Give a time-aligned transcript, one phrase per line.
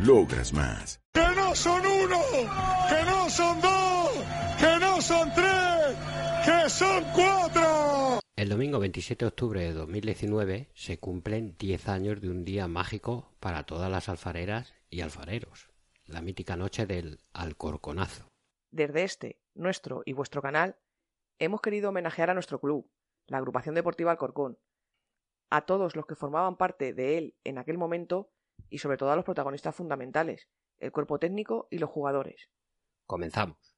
[0.00, 1.00] Logras más.
[1.12, 2.20] ¡Que no son uno!
[2.88, 4.10] ¡Que no son dos!
[4.58, 5.96] ¡Que no son tres!
[6.44, 8.20] ¡Que son cuatro!
[8.36, 13.32] El domingo 27 de octubre de 2019 se cumplen 10 años de un día mágico
[13.38, 15.70] para todas las alfareras y alfareros,
[16.06, 18.28] la mítica noche del Alcorconazo.
[18.72, 20.76] Desde este, nuestro y vuestro canal,
[21.38, 22.90] hemos querido homenajear a nuestro club,
[23.28, 24.58] la Agrupación Deportiva Alcorcón,
[25.50, 28.33] a todos los que formaban parte de él en aquel momento
[28.70, 32.50] y sobre todo a los protagonistas fundamentales, el cuerpo técnico y los jugadores.
[33.06, 33.73] Comenzamos.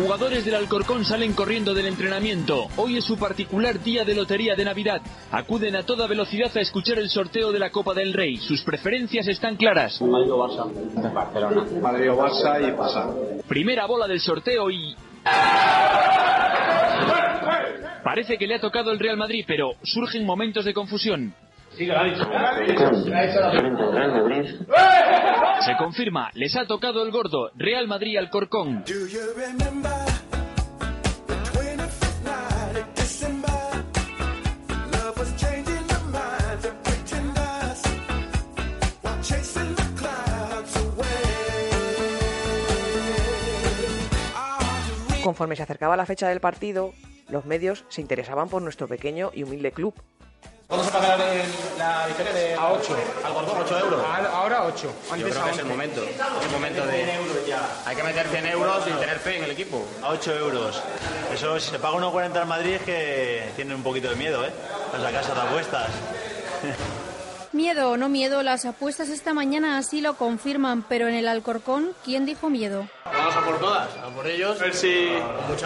[0.00, 2.68] Jugadores del Alcorcón salen corriendo del entrenamiento.
[2.76, 5.02] Hoy es su particular día de lotería de Navidad.
[5.30, 8.38] Acuden a toda velocidad a escuchar el sorteo de la Copa del Rey.
[8.38, 10.00] Sus preferencias están claras.
[10.00, 11.12] Madrid o Barça.
[11.12, 11.66] Barcelona.
[11.82, 13.10] Madrid o Barça y pasar.
[13.46, 14.96] Primera bola del sorteo y...
[18.02, 21.34] Parece que le ha tocado el Real Madrid, pero surgen momentos de confusión.
[25.60, 28.82] Se confirma, les ha tocado el gordo, Real Madrid Alcorcón.
[28.86, 29.90] Do you remember
[31.26, 33.52] the 25th night of December?
[34.90, 37.82] Love was changing the minds of pretenders
[39.02, 41.20] while chasing the clouds away.
[45.22, 46.94] Conforme se acercaba la fecha del partido,
[47.28, 49.92] los medios se interesaban por nuestro pequeño y humilde club.
[50.70, 52.96] ¿Cuándo se pagará la diferencia de a 8?
[53.24, 54.04] Al Gordón, 8 euros.
[54.32, 54.94] Ahora 8.
[55.18, 56.04] Yo creo que es el momento.
[56.04, 57.12] Es el momento de.
[57.86, 59.84] Hay que meter 100 euros y tener fe en el equipo.
[60.00, 60.80] A 8 euros.
[61.34, 64.52] Eso, si se paga 1,40 al Madrid es que tiene un poquito de miedo, ¿eh?
[65.02, 65.88] Las casas de apuestas.
[67.52, 71.88] Miedo o no miedo, las apuestas esta mañana así lo confirman, pero en el Alcorcón,
[72.04, 72.86] ¿quién dijo miedo?
[73.04, 74.60] Vamos a por todas, a por ellos.
[74.60, 75.08] A ver si,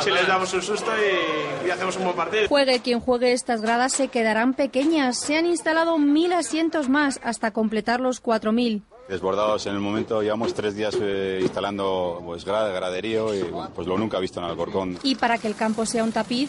[0.02, 2.48] si les damos un susto y, y hacemos un buen partido.
[2.48, 5.20] Juegue quien juegue, estas gradas se quedarán pequeñas.
[5.20, 8.82] Se han instalado mil asientos más hasta completar los cuatro mil.
[9.10, 13.86] Desbordados en el momento, llevamos tres días eh, instalando pues, gra- graderío y bueno, pues
[13.86, 14.98] lo nunca visto en Alcorcón.
[15.02, 16.48] Y para que el campo sea un tapiz,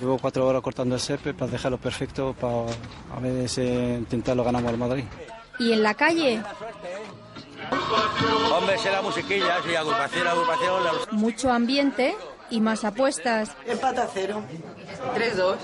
[0.00, 2.64] Llevo cuatro horas cortando el césped para dejarlo perfecto para
[3.16, 5.04] a ver si intentarlo ganamos al Madrid.
[5.58, 6.42] y en la calle,
[8.52, 10.82] Hombre, será musiquilla, sí, agrupación, agrupación.
[11.12, 12.16] mucho ambiente
[12.50, 13.54] y más apuestas.
[13.66, 14.42] Empate a cero.
[15.14, 15.56] 3-2.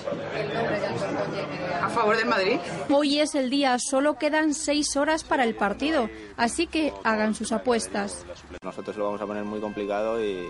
[1.82, 2.58] A favor del Madrid.
[2.90, 7.50] Hoy es el día, solo quedan seis horas para el partido, así que hagan sus
[7.52, 8.24] apuestas.
[8.62, 10.46] Nosotros lo vamos a poner muy complicado y,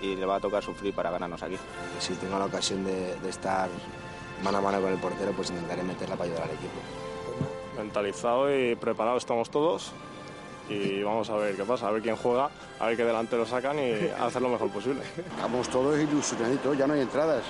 [0.00, 1.56] y le va a tocar sufrir para ganarnos aquí.
[1.98, 3.68] Si tengo la ocasión de, de estar
[4.42, 6.80] mano a mano con el portero, pues intentaré meterla para ayudar al equipo.
[7.76, 9.92] Mentalizado y preparado estamos todos
[10.68, 13.78] y vamos a ver qué pasa, a ver quién juega, a ver qué delantero sacan
[13.78, 15.02] y hacer lo mejor posible.
[15.16, 17.42] Estamos todos ilusionaditos, ya no hay entradas.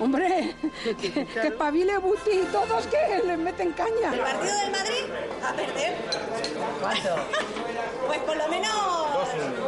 [0.00, 0.56] Hombre,
[1.00, 4.12] que, que espabile Buti, todos que les meten caña.
[4.12, 5.04] ¿El partido del Madrid?
[5.44, 5.94] A perder.
[6.80, 7.14] ¿Cuánto?
[8.06, 9.65] Pues por lo menos 3-0.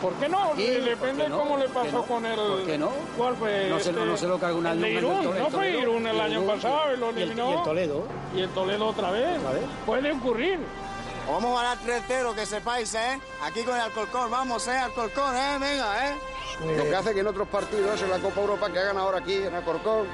[0.00, 0.52] ¿Por qué no?
[0.56, 1.38] Sí, Depende ¿por qué no?
[1.38, 2.02] cómo le ¿Por qué pasó no?
[2.04, 2.36] con el...
[2.36, 2.90] ¿Por qué no?
[3.16, 3.68] ¿Cuál fue?
[3.68, 4.04] No se- este?
[4.04, 5.70] no se lo cargó una El de nunca en el Irún, Toledo, no fue.
[5.70, 7.62] Irún el Y año Irún, pasado y lo y el- y el eliminó.
[7.62, 8.02] Toledo.
[8.36, 9.40] Y el Toledo otra vez.
[9.86, 10.60] Puede ocurrir.
[11.30, 13.20] Vamos a ganar 3-0, que sepáis, ¿eh?
[13.44, 14.78] Aquí con el Alcorcón, vamos, ¿eh?
[14.78, 15.56] Alcorcón, ¿eh?
[15.60, 16.14] Venga, ¿eh?
[16.76, 19.34] Lo que hace que en otros partidos, en la Copa Europa, que hagan ahora aquí,
[19.34, 20.06] en Alcorcón,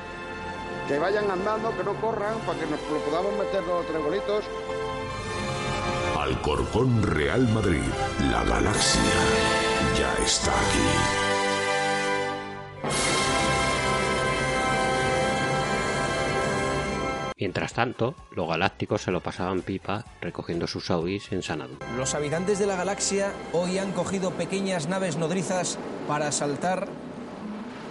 [0.88, 4.44] que vayan andando, que no corran, para que nos lo podamos meter los tres golitos.
[6.18, 7.82] Alcorcón Real Madrid,
[8.32, 9.00] la galaxia
[10.04, 10.88] ya está aquí.
[17.36, 21.76] Mientras tanto, los galácticos se lo pasaban pipa recogiendo sus Audis en Sanadú.
[21.96, 26.86] Los habitantes de la galaxia hoy han cogido pequeñas naves nodrizas para asaltar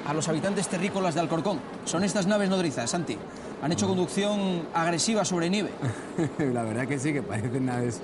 [0.07, 1.59] a los habitantes terrícolas de Alcorcón.
[1.85, 3.17] Son estas naves nodrizas, Santi.
[3.61, 5.71] Han hecho conducción agresiva sobre nieve.
[6.37, 8.01] La verdad que sí, que parecen naves,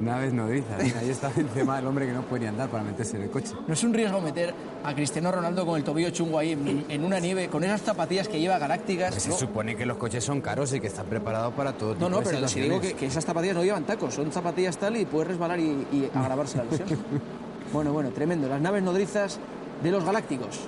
[0.00, 0.80] naves nodrizas.
[0.80, 3.52] Ahí está encima el hombre que no puede ni andar para meterse en el coche.
[3.66, 4.54] ¿No es un riesgo meter
[4.84, 8.28] a Cristiano Ronaldo con el tobillo chungo ahí en, en una nieve, con esas zapatillas
[8.28, 9.10] que lleva galácticas?
[9.10, 9.36] Pues se ¿no?
[9.36, 12.22] supone que los coches son caros y que están preparados para todo tipo No, no,
[12.22, 15.28] de pero si digo que, esas zapatillas no llevan tacos, son zapatillas tal y puedes
[15.28, 16.88] resbalar y, y agravarse la lesión.
[17.72, 18.48] bueno, bueno, tremendo.
[18.48, 19.38] Las naves nodrizas
[19.82, 20.60] de los galácticos.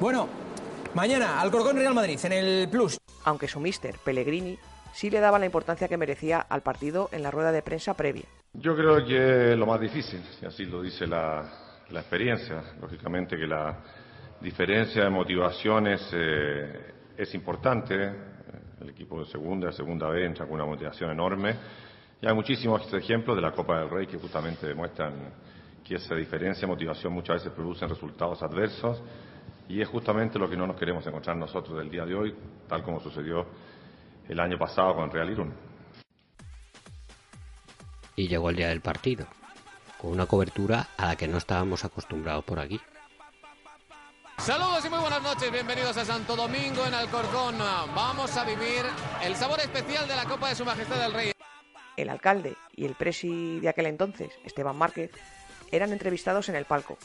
[0.00, 0.28] Bueno,
[0.94, 2.98] mañana Alcorcón Real Madrid en el Plus.
[3.24, 4.58] Aunque su mister, Pellegrini,
[4.92, 8.24] sí le daba la importancia que merecía al partido en la rueda de prensa previa.
[8.52, 11.48] Yo creo que lo más difícil, si así lo dice la,
[11.90, 12.62] la experiencia.
[12.80, 13.78] Lógicamente que la
[14.40, 17.94] diferencia de motivaciones eh, es importante.
[18.80, 21.54] El equipo de segunda, segunda B entra con una motivación enorme.
[22.20, 25.14] Y hay muchísimos ejemplos de la Copa del Rey que justamente demuestran
[25.84, 29.00] que esa diferencia de motivación muchas veces produce resultados adversos.
[29.68, 32.34] Y es justamente lo que no nos queremos encontrar nosotros del día de hoy,
[32.66, 33.46] tal como sucedió
[34.28, 35.69] el año pasado con Real Irún.
[38.20, 39.26] Y llegó el día del partido,
[39.96, 42.78] con una cobertura a la que no estábamos acostumbrados por aquí.
[44.36, 47.56] Saludos y muy buenas noches, bienvenidos a Santo Domingo en Alcorcón.
[47.94, 48.84] Vamos a vivir
[49.24, 51.32] el sabor especial de la Copa de Su Majestad el Rey.
[51.96, 55.12] El alcalde y el presi de aquel entonces, Esteban Márquez,
[55.72, 56.98] eran entrevistados en el palco.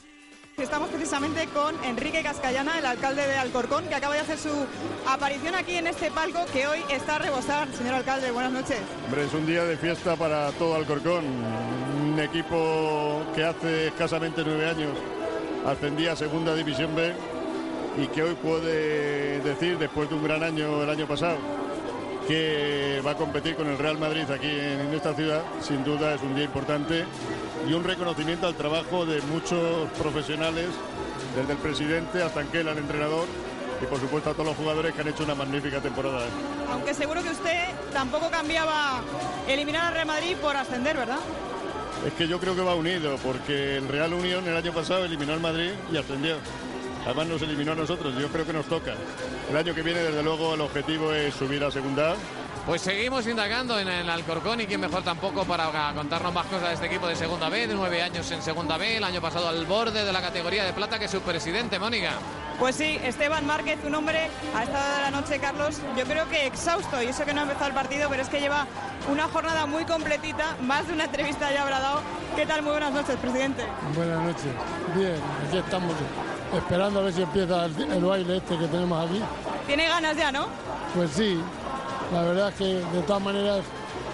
[0.57, 4.65] Estamos precisamente con Enrique Cascallana, el alcalde de Alcorcón, que acaba de hacer su
[5.05, 7.67] aparición aquí en este palco que hoy está a rebosar.
[7.73, 8.77] Señor alcalde, buenas noches.
[9.05, 11.25] Hombre, es un día de fiesta para todo Alcorcón.
[11.25, 14.91] Un equipo que hace escasamente nueve años
[15.65, 17.13] ascendía a Segunda División B
[18.01, 21.37] y que hoy puede decir, después de un gran año el año pasado,
[22.29, 26.21] que va a competir con el Real Madrid aquí en esta ciudad, sin duda es
[26.21, 27.03] un día importante
[27.67, 30.67] y un reconocimiento al trabajo de muchos profesionales,
[31.35, 33.25] desde el presidente hasta Anquela, el entrenador,
[33.81, 36.25] y por supuesto a todos los jugadores que han hecho una magnífica temporada.
[36.71, 39.01] Aunque seguro que usted tampoco cambiaba
[39.47, 41.19] eliminar al Real Madrid por ascender, ¿verdad?
[42.05, 45.33] Es que yo creo que va unido, porque el Real Unión el año pasado eliminó
[45.33, 46.37] al Madrid y ascendió.
[47.05, 48.93] Además nos eliminó a nosotros, yo creo que nos toca.
[49.49, 52.15] El año que viene, desde luego, el objetivo es subir a segunda.
[52.65, 56.73] Pues seguimos indagando en el Alcorcón y quién mejor tampoco para contarnos más cosas de
[56.73, 59.67] este equipo de Segunda B, de nueve años en Segunda B, el año pasado al
[59.67, 62.13] borde de la categoría de plata que su presidente, Mónica.
[62.57, 66.27] Pues sí, Esteban Márquez, un hombre a esta hora de la noche, Carlos, yo creo
[66.27, 68.65] que exhausto, y eso que no ha empezado el partido, pero es que lleva
[69.11, 72.01] una jornada muy completita, más de una entrevista ya habrá dado.
[72.35, 72.63] ¿Qué tal?
[72.63, 73.63] Muy buenas noches, presidente.
[73.95, 74.51] Buenas noches.
[74.95, 75.93] Bien, aquí estamos
[76.51, 79.21] esperando a ver si empieza el, el baile este que tenemos aquí.
[79.67, 80.47] Tiene ganas ya, ¿no?
[80.95, 81.39] Pues sí,
[82.13, 83.59] la verdad es que de todas maneras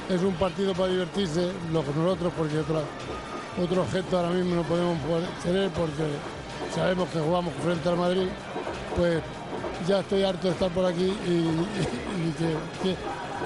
[0.10, 2.82] es un partido para divertirse, lo que nosotros, porque otro,
[3.62, 4.98] otro objeto ahora mismo no podemos
[5.44, 6.04] tener porque
[6.75, 8.27] sabemos que jugamos frente al Madrid,
[8.96, 9.22] pues
[9.88, 12.96] ya estoy harto de estar por aquí y, y- y que, que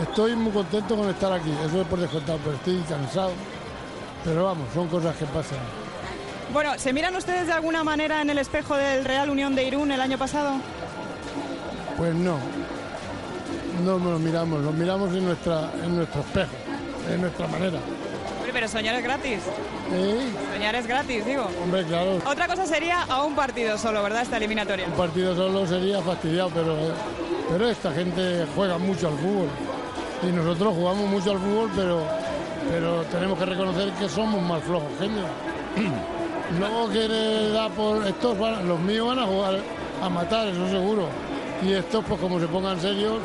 [0.03, 3.31] estoy muy contento con estar aquí, eso es por descontado, pero estoy cansado.
[4.23, 5.59] Pero vamos, son cosas que pasan.
[6.51, 9.91] Bueno, ¿se miran ustedes de alguna manera en el espejo del Real Unión de Irún
[9.91, 10.53] el año pasado?
[11.97, 12.37] Pues no,
[13.83, 16.51] no nos miramos, nos miramos en, nuestra, en nuestro espejo,
[17.11, 17.79] en nuestra manera.
[18.37, 19.39] Hombre, pero soñar es gratis.
[19.93, 20.19] ¿Eh?
[20.53, 21.47] Soñar es gratis, digo.
[21.63, 24.21] Hombre, claro, Otra cosa sería a un partido solo, ¿verdad?
[24.21, 24.85] Esta eliminatoria.
[24.87, 26.75] un partido solo sería fastidiado, pero,
[27.49, 29.47] pero esta gente juega mucho al fútbol.
[30.23, 32.01] Y nosotros jugamos mucho al fútbol, pero,
[32.71, 35.25] pero tenemos que reconocer que somos más flojos ellos.
[36.59, 38.05] No quiere dar por.
[38.05, 39.59] Estos van- los míos van a jugar
[40.01, 41.07] a matar, eso seguro.
[41.63, 43.17] Y estos, pues como se pongan serios,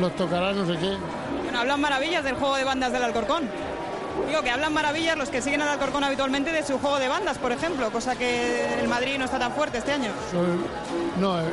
[0.00, 0.96] los tocará no sé qué.
[1.42, 3.48] Bueno, hablan maravillas del juego de bandas del Alcorcón.
[4.28, 7.38] Digo que hablan maravillas los que siguen al Alcorcón habitualmente de su juego de bandas,
[7.38, 10.10] por ejemplo, cosa que el Madrid no está tan fuerte este año.
[11.18, 11.44] No, eh,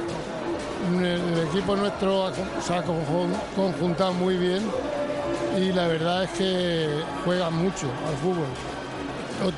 [0.99, 2.31] el, equipo nuestro
[2.65, 4.63] se ha conjun- conjuntado muy bien
[5.59, 6.89] y la verdad es que
[7.25, 8.47] juegan mucho al fútbol.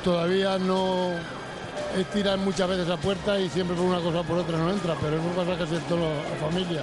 [0.02, 1.10] Todavía no
[1.98, 4.70] es tirar muchas veces a puerta y siempre por una cosa o por otra no
[4.70, 6.80] entra, pero eso pasa casi en toda la familia.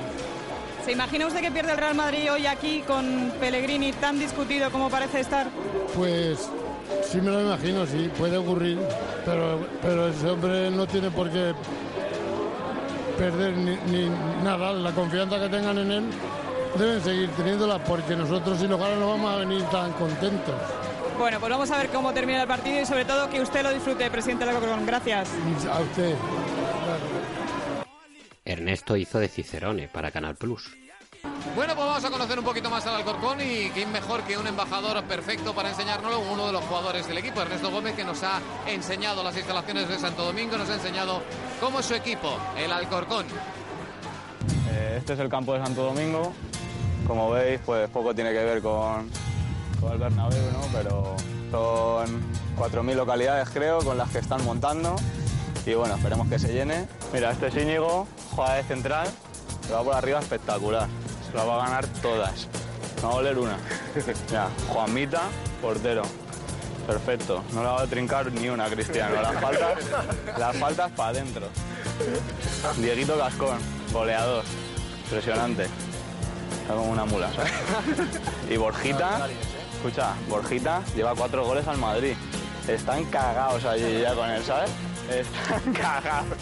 [0.86, 4.90] ¿Se imagina usted que pierde el Real Madrid hoy aquí con Pellegrini tan discutido como
[4.90, 5.48] parece estar?
[5.96, 6.50] Pues
[7.04, 8.80] sí me lo imagino, sí, puede ocurrir,
[9.24, 11.54] pero, pero ese hombre no tiene por qué
[13.18, 14.10] perder ni, ni
[14.44, 16.04] nada, la confianza que tengan en él
[16.78, 20.56] deben seguir teniéndola porque nosotros si lo ganan no vamos a venir tan contentos.
[21.18, 23.72] Bueno, pues vamos a ver cómo termina el partido y sobre todo que usted lo
[23.72, 24.86] disfrute, presidente de la Corcón.
[24.88, 25.30] Gracias.
[25.72, 26.16] A usted.
[28.52, 30.72] Ernesto hizo de Cicerone para Canal Plus.
[31.56, 34.48] Bueno, pues vamos a conocer un poquito más al Alcorcón y quién mejor que un
[34.48, 38.42] embajador perfecto para enseñárnoslo, uno de los jugadores del equipo, Ernesto Gómez, que nos ha
[38.66, 41.22] enseñado las instalaciones de Santo Domingo, nos ha enseñado
[41.60, 43.26] cómo es su equipo, el Alcorcón.
[44.72, 46.34] Eh, este es el campo de Santo Domingo.
[47.06, 49.10] Como veis, pues poco tiene que ver con,
[49.80, 50.62] con el Bernabéu, ¿no?
[50.72, 51.16] Pero
[51.52, 52.22] son
[52.58, 54.96] 4.000 localidades, creo, con las que están montando.
[55.66, 56.88] Y bueno, esperemos que se llene.
[57.14, 59.08] Mira, este es Íñigo, juega de central,
[59.68, 60.88] se va por arriba espectacular.
[61.30, 62.48] Se la va a ganar todas.
[63.02, 63.58] No va a oler una.
[64.30, 65.22] Mira, Juanmita,
[65.62, 66.04] portero.
[66.88, 67.44] Perfecto.
[67.54, 69.22] No la va a trincar ni una, Cristiano.
[69.22, 69.78] Las faltas,
[70.38, 71.48] las faltas para adentro.
[72.78, 73.60] Dieguito Gascón,
[73.94, 74.44] goleador.
[75.04, 75.68] Impresionante.
[76.62, 77.52] Está como una mula, ¿sabes?
[78.50, 79.28] Y Borjita,
[79.76, 82.14] escucha, Borjita lleva cuatro goles al Madrid.
[82.68, 84.70] Están cagados allí ya con él, ¿sabes?
[85.12, 86.38] Están cagados.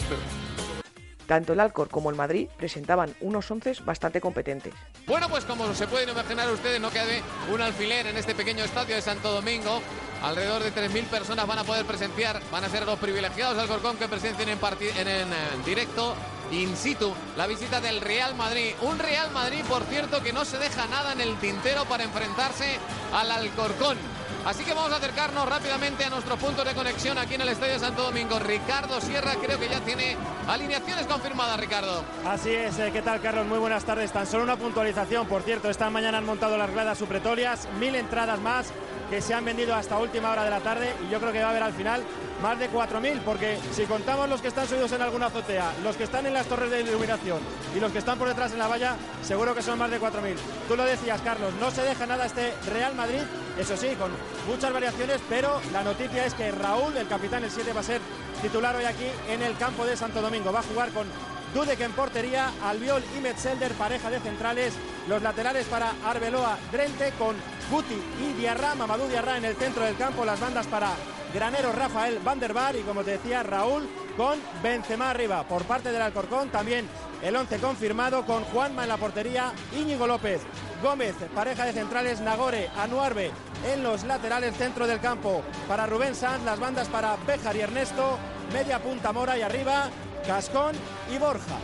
[1.26, 4.74] Tanto el Alcor como el Madrid presentaban unos once bastante competentes.
[5.06, 7.22] Bueno, pues como se pueden imaginar ustedes, no cabe
[7.52, 9.80] un alfiler en este pequeño estadio de Santo Domingo.
[10.22, 13.96] Alrededor de 3.000 personas van a poder presenciar, van a ser los privilegiados del Alcorcón
[13.96, 14.58] que presencien en,
[14.96, 16.14] en, en, directo,
[16.50, 18.74] in situ, la visita del Real Madrid.
[18.82, 22.78] Un Real Madrid, por cierto, que no se deja nada en el tintero para enfrentarse
[23.12, 23.96] al Alcorcón.
[24.44, 27.78] Así que vamos a acercarnos rápidamente a nuestros puntos de conexión aquí en el Estadio
[27.78, 28.38] Santo Domingo.
[28.38, 30.16] Ricardo Sierra creo que ya tiene
[30.48, 32.02] alineaciones confirmadas, Ricardo.
[32.26, 33.46] Así es, eh, ¿qué tal Carlos?
[33.46, 34.10] Muy buenas tardes.
[34.12, 38.40] Tan solo una puntualización, por cierto, esta mañana han montado las gradas supletorias, mil entradas
[38.40, 38.72] más
[39.10, 41.48] que se han vendido hasta última hora de la tarde y yo creo que va
[41.48, 42.02] a haber al final
[42.40, 46.04] más de 4.000 porque si contamos los que están subidos en alguna azotea, los que
[46.04, 47.40] están en las torres de iluminación
[47.76, 50.36] y los que están por detrás en la valla, seguro que son más de 4.000.
[50.68, 53.22] Tú lo decías, Carlos, no se deja nada este Real Madrid,
[53.58, 54.12] eso sí, con
[54.46, 58.00] muchas variaciones, pero la noticia es que Raúl, el capitán, el 7, va a ser
[58.40, 60.52] titular hoy aquí en el campo de Santo Domingo.
[60.52, 61.06] Va a jugar con
[61.54, 64.74] Dudek en portería, Albiol y Metzelder, pareja de centrales.
[65.08, 67.34] Los laterales para Arbeloa, Drente con
[67.70, 70.24] Guti y Diarra, Mamadou Diarra en el centro del campo.
[70.24, 70.92] Las bandas para
[71.34, 75.42] Granero, Rafael Van der Bar y como te decía Raúl con Benzema arriba.
[75.44, 76.86] Por parte del Alcorcón también
[77.22, 80.40] el 11 confirmado con Juanma en la portería, Íñigo López,
[80.82, 83.30] Gómez, pareja de centrales, Nagore, Anuarbe
[83.72, 85.42] en los laterales centro del campo.
[85.66, 88.18] Para Rubén Sanz, las bandas para Béjar y Ernesto,
[88.52, 89.90] media punta Mora y arriba
[90.26, 90.76] Cascón
[91.12, 91.56] y Borja.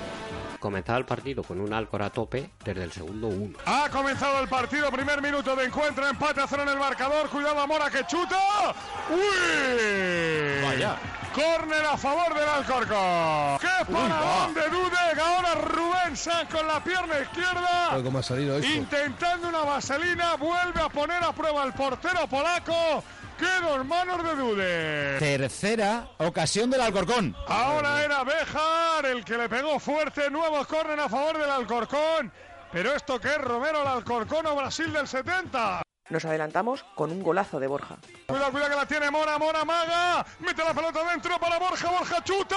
[0.58, 3.58] Comenzaba el partido con un Alcor a tope desde el segundo uno.
[3.66, 7.28] Ha comenzado el partido, primer minuto de encuentro, empate a cero en el marcador.
[7.28, 8.74] Cuidado a Mora que chuta.
[9.10, 10.64] ¡Uy!
[10.64, 10.96] Vaya.
[11.34, 13.58] Córner a favor del Alcorcón.
[13.60, 15.18] ¡Qué paradón de Dudek!
[15.18, 18.00] Ahora Rubén Sanz con la pierna izquierda.
[18.02, 18.72] ¿Cómo ha salido esto?
[18.72, 23.04] Intentando una vaselina, vuelve a poner a prueba el portero polaco.
[23.38, 25.18] ¡Qué dos manos de Dude!
[25.18, 27.36] Tercera ocasión del Alcorcón.
[27.46, 30.30] Ahora era Bejar el que le pegó fuerte.
[30.30, 32.32] Nuevo córner a favor del Alcorcón.
[32.72, 35.85] Pero esto que es Romero al Alcorcón o Brasil del 70.
[36.08, 37.96] Nos adelantamos con un golazo de Borja.
[38.26, 40.24] Cuidado, cuidado que la tiene Mora, Mora maga.
[40.38, 42.56] Mete la pelota dentro para Borja, Borja chuta.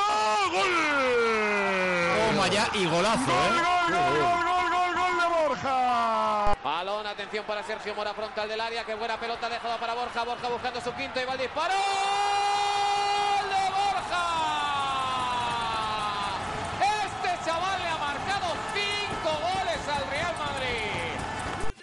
[0.52, 0.70] ¡Gol!
[2.30, 3.62] Toma ya y golazo, Gol, ¿eh?
[3.62, 6.56] gol, gol, gol, gol, gol, gol de Borja.
[6.64, 8.86] Balón, atención para Sergio Mora, frontal del área.
[8.86, 10.24] Qué buena pelota dejada para Borja.
[10.24, 11.74] Borja buscando su quinto y va el disparo.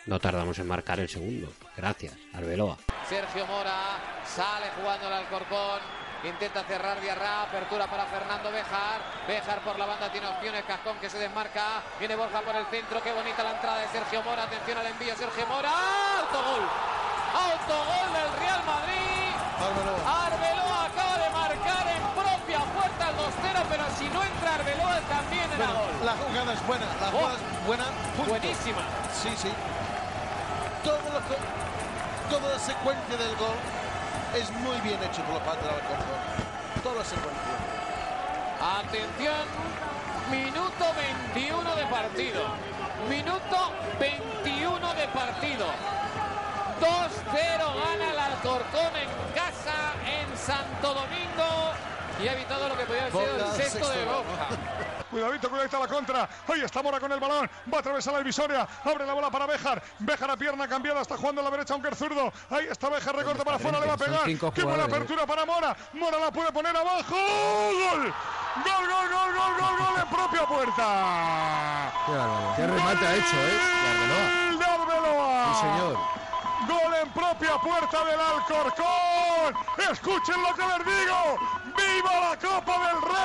[0.07, 1.53] No tardamos en marcar el segundo.
[1.77, 2.77] Gracias, Arbeloa.
[3.09, 5.81] Sergio Mora sale jugando el Alcorcón.
[6.25, 9.01] Intenta cerrar Diarra, apertura para Fernando Bejar.
[9.29, 11.83] Bejar por la banda tiene opciones, Cascón que se desmarca.
[11.99, 14.45] Viene Borja por el centro, qué bonita la entrada de Sergio Mora.
[14.45, 15.71] Atención al envío, Sergio Mora.
[15.71, 16.63] ¡Autogol!
[17.35, 19.35] ¡Autogol del Real Madrid!
[20.07, 25.51] Arbeloa acaba de marcar en propia puerta el 2-0, pero si no entra Arbeloa también
[25.53, 25.95] era gol.
[26.05, 27.85] La jugada es buena, la Oh, jugada es buena.
[28.17, 28.31] punto.
[28.31, 28.83] buenísima.
[29.13, 29.51] Sí, sí.
[30.87, 31.21] Todo lo
[32.31, 33.59] toda la secuencia del gol
[34.37, 36.21] es muy bien hecho por la parte del Alcorcón.
[36.81, 37.43] Toda la secuencia.
[38.79, 39.47] Atención,
[40.31, 40.85] minuto
[41.35, 42.43] 21 de partido.
[43.09, 45.67] Minuto 21 de partido.
[46.79, 51.75] 2-0 gana el Alcorcón en casa en Santo Domingo.
[52.23, 54.23] y ha evitado lo que podía haber sido el sexto de sexto.
[55.11, 56.29] Cuidadito, cuidadito a la contra.
[56.49, 57.49] Ahí está Mora con el balón.
[57.73, 58.67] Va a atravesar la divisoria.
[58.85, 59.83] Abre la bola para Bejar.
[60.01, 61.03] Bejar a pierna cambiada.
[61.03, 62.33] Está jugando a la derecha, aunque es zurdo.
[62.51, 63.15] Ahí está Bejar.
[63.17, 63.81] Recorta para afuera.
[63.81, 64.25] Le va a pegar.
[64.25, 64.95] Qué buena jugadores.
[64.95, 65.77] apertura para Mora.
[65.93, 67.15] Mora la puede poner abajo.
[67.15, 68.15] ¡Gol!
[68.65, 71.93] Gol, gol, gol, gol, gol, gol en propia puerta.
[72.57, 73.59] Qué remate ha hecho, ¿eh?
[73.83, 74.47] De Arbeloa.
[74.47, 75.55] ¡Gol de Arbeloa!
[75.55, 75.95] Sí, señor.
[76.69, 79.55] Gol en propia puerta del Alcorcón.
[79.91, 81.39] Escuchen lo que les digo.
[81.77, 83.16] ¡Viva la Copa del Rey!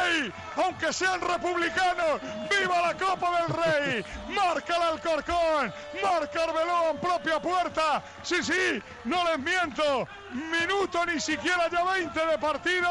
[0.56, 4.06] Aunque sean republicanos, ¡viva la Copa del Rey!
[4.30, 8.04] Marca el Alcorcón, marca Arbeloa en propia puerta.
[8.22, 10.08] Sí, sí, no les miento.
[10.34, 12.90] Minuto ni siquiera ya 20 de partido.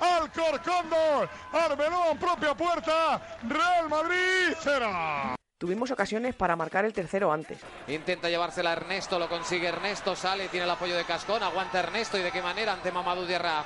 [0.00, 3.20] Alcorcón 2, Arbeloa en propia puerta.
[3.48, 5.36] Real Madrid 0.
[5.58, 7.58] Tuvimos ocasiones para marcar el tercero antes.
[7.88, 12.22] Intenta llevársela Ernesto, lo consigue Ernesto, sale, tiene el apoyo de Cascón, aguanta Ernesto y
[12.22, 13.64] de qué manera ante Mamadou Diarra.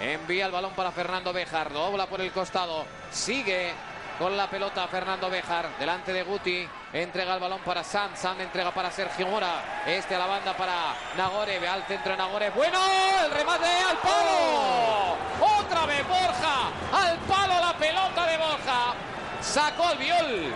[0.00, 3.72] Envía el balón para Fernando Bejar, dobla por el costado, sigue
[4.18, 8.72] con la pelota Fernando Bejar, delante de Guti, entrega el balón para San, San entrega
[8.72, 12.78] para Sergio Mora, este a la banda para Nagore, ve al centro de Nagore, bueno,
[13.24, 15.16] el remate al palo,
[15.58, 18.94] otra vez Borja, al palo la pelota de Borja,
[19.40, 20.54] sacó el viol,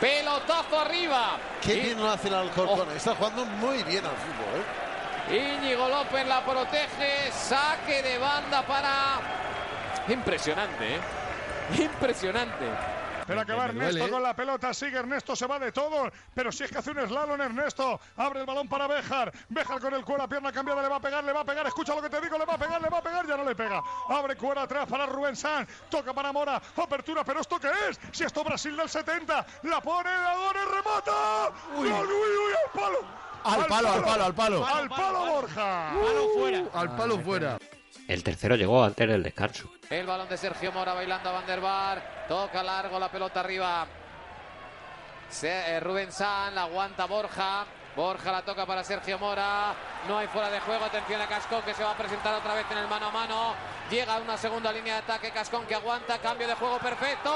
[0.00, 1.36] pelotazo arriba.
[1.62, 2.90] Qué Y- bien lo hace el Alcorcón.
[2.96, 4.60] Está jugando muy bien al fútbol.
[4.60, 4.91] ¿eh?
[5.32, 8.92] Íñigo López la protege, saque de banda para...
[10.08, 11.00] Impresionante, ¿eh?
[11.78, 12.66] Impresionante.
[13.20, 14.10] Espera que va Ernesto duele.
[14.10, 17.06] con la pelota, sigue Ernesto, se va de todo, pero si es que hace un
[17.06, 20.96] slalom Ernesto, abre el balón para Bejar, Bejar con el cuero, pierna cambiada, le va
[20.96, 22.82] a pegar, le va a pegar, escucha lo que te digo, le va a pegar,
[22.82, 26.12] le va a pegar, ya no le pega, abre cuero atrás para Rubén San, toca
[26.12, 28.00] para Mora, apertura, pero ¿esto qué es?
[28.10, 31.88] Si esto Brasil del 70, la pone, ahora remata, Uy.
[31.88, 32.98] Gol, uy, uy, al palo,
[33.44, 34.66] Al palo, al palo, al palo.
[34.66, 35.11] al palo
[35.42, 35.90] Borja,
[36.72, 37.58] Al palo fuera.
[38.06, 39.68] El tercero llegó antes del descanso.
[39.90, 42.26] El balón de Sergio Mora bailando a Van der Bar.
[42.28, 43.86] Toca largo la pelota arriba.
[45.28, 47.64] Se- eh, Rubén San la aguanta Borja.
[47.96, 49.74] Borja la toca para Sergio Mora.
[50.06, 50.84] No hay fuera de juego.
[50.84, 53.54] Atención a Cascón que se va a presentar otra vez en el mano a mano.
[53.90, 55.32] Llega a una segunda línea de ataque.
[55.32, 56.18] Cascón que aguanta.
[56.18, 57.30] Cambio de juego perfecto.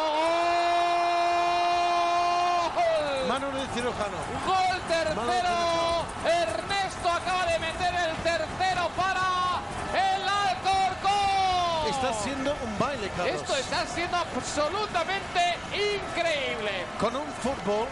[2.74, 3.28] ¡Gol!
[3.28, 4.16] Mano de cirujano.
[4.46, 5.85] Gol tercero.
[6.26, 9.60] Ernesto acaba de meter el tercero para
[9.94, 11.90] el Alcorcón.
[11.90, 13.36] Está siendo un baile, Carlos.
[13.36, 16.84] Esto está siendo absolutamente increíble.
[16.98, 17.86] Con un fútbol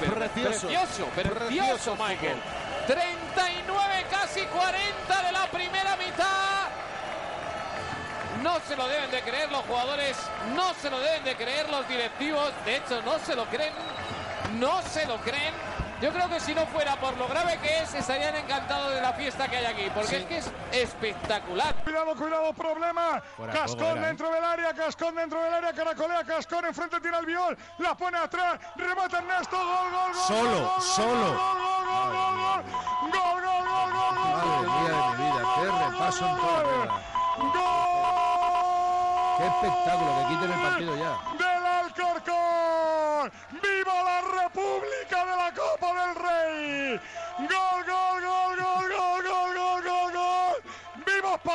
[0.00, 0.66] precioso.
[0.68, 2.36] Precioso, precioso, Michael.
[2.86, 6.68] 39, casi 40 de la primera mitad.
[8.42, 10.16] No se lo deben de creer los jugadores,
[10.56, 12.50] no se lo deben de creer los directivos.
[12.64, 13.72] De hecho, no se lo creen,
[14.58, 15.54] no se lo creen.
[16.02, 19.12] Yo creo que si no fuera por lo grave que es, estarían encantados de la
[19.12, 21.76] fiesta que hay aquí, porque es que es espectacular.
[21.84, 23.22] Cuidado, cuidado, problema.
[23.52, 27.96] Cascón dentro del área, Cascón dentro del área, caracolea, Cascón enfrente tiene al viol, la
[27.96, 30.24] pone atrás, remata Ernesto, gol, gol, gol.
[30.26, 31.28] Solo, gol, gol, solo.
[31.28, 32.32] Gol, gol, gol,
[33.12, 36.94] gol, gol, gol, gol, Madre mía de mi vida, qué repaso en toda regla.
[37.38, 37.52] ¡Gol!
[39.38, 40.10] ¡Qué espectáculo!
[40.18, 41.12] Que quiten el partido ya.
[41.38, 42.41] ¡Del Alcorcón!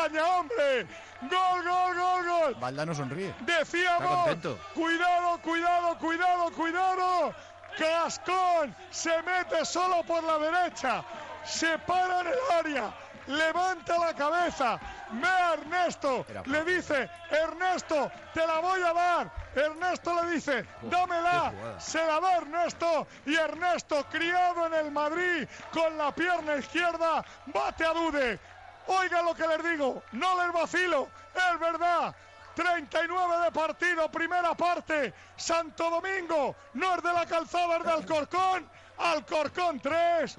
[0.07, 0.87] España, hombre!
[1.21, 2.55] ¡Gol, gol, gol, gol!
[2.59, 3.33] Valdano sonríe.
[3.41, 4.37] Decíamos,
[4.73, 7.35] cuidado, cuidado, cuidado, cuidado.
[7.77, 11.03] Cascón se mete solo por la derecha,
[11.43, 12.93] se para en el área,
[13.27, 14.79] levanta la cabeza,
[15.11, 19.31] ve a Ernesto, le dice, Ernesto, te la voy a dar.
[19.53, 25.97] Ernesto le dice, dámela, se la da Ernesto y Ernesto, criado en el Madrid, con
[25.97, 28.39] la pierna izquierda, bate a Dude.
[28.87, 32.15] Oigan lo que les digo, no les vacilo, es verdad.
[32.55, 35.13] 39 de partido, primera parte.
[35.35, 38.67] Santo Domingo, no es de la calzada, es de Alcorcón.
[38.97, 40.37] Alcorcón 3,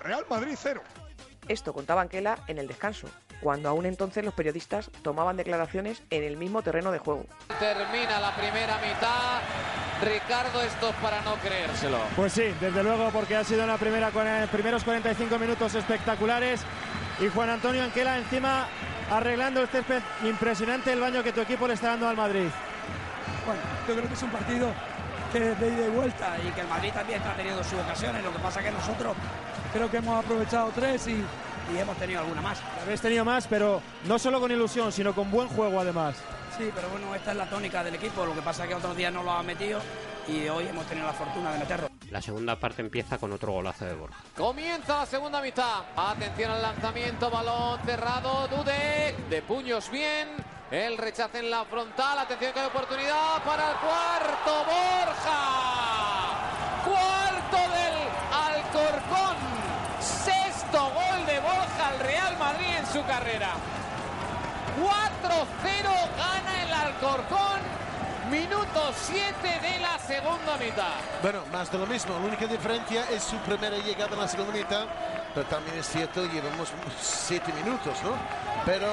[0.00, 0.82] Real Madrid 0.
[1.46, 3.08] Esto contaba Anquela en el descanso,
[3.40, 7.26] cuando aún entonces los periodistas tomaban declaraciones en el mismo terreno de juego.
[7.58, 9.40] Termina la primera mitad.
[10.02, 11.98] Ricardo, esto es para no creérselo.
[12.16, 14.10] Pues sí, desde luego, porque ha sido una primera,
[14.50, 16.62] primeros 45 minutos espectaculares.
[17.22, 18.66] Y Juan Antonio Anquela encima
[19.08, 20.02] arreglando el césped.
[20.24, 22.48] Impresionante el baño que tu equipo le está dando al Madrid.
[23.46, 24.72] Bueno, yo creo que es un partido
[25.32, 28.24] que es de ida y vuelta y que el Madrid también está teniendo sus ocasiones.
[28.24, 29.16] Lo que pasa que nosotros
[29.72, 31.24] creo que hemos aprovechado tres y,
[31.72, 32.60] y hemos tenido alguna más.
[32.82, 36.16] Habéis tenido más, pero no solo con ilusión, sino con buen juego además.
[36.58, 38.26] Sí, pero bueno, esta es la tónica del equipo.
[38.26, 39.80] Lo que pasa que otros días no lo ha metido
[40.26, 41.91] y hoy hemos tenido la fortuna de meterlo.
[42.12, 44.18] La segunda parte empieza con otro golazo de Borja.
[44.36, 45.82] Comienza la segunda mitad.
[45.96, 48.46] Atención al lanzamiento, balón cerrado.
[48.48, 50.28] Dudek, de puños bien.
[50.70, 52.18] El rechace en la frontal.
[52.18, 54.52] Atención que hay oportunidad para el cuarto.
[54.66, 55.40] Borja.
[56.84, 57.96] Cuarto del
[58.44, 59.36] Alcorcón.
[59.98, 63.52] Sexto gol de Borja al Real Madrid en su carrera.
[64.78, 67.60] 4-0 gana el Alcorcón.
[68.32, 70.94] Minuto 7 de la segunda mitad.
[71.20, 72.14] Bueno, más de lo mismo.
[72.14, 74.86] La única diferencia es su primera llegada en la segunda mitad.
[75.34, 78.12] Pero también es cierto, llevamos siete minutos, ¿no?
[78.64, 78.88] Pero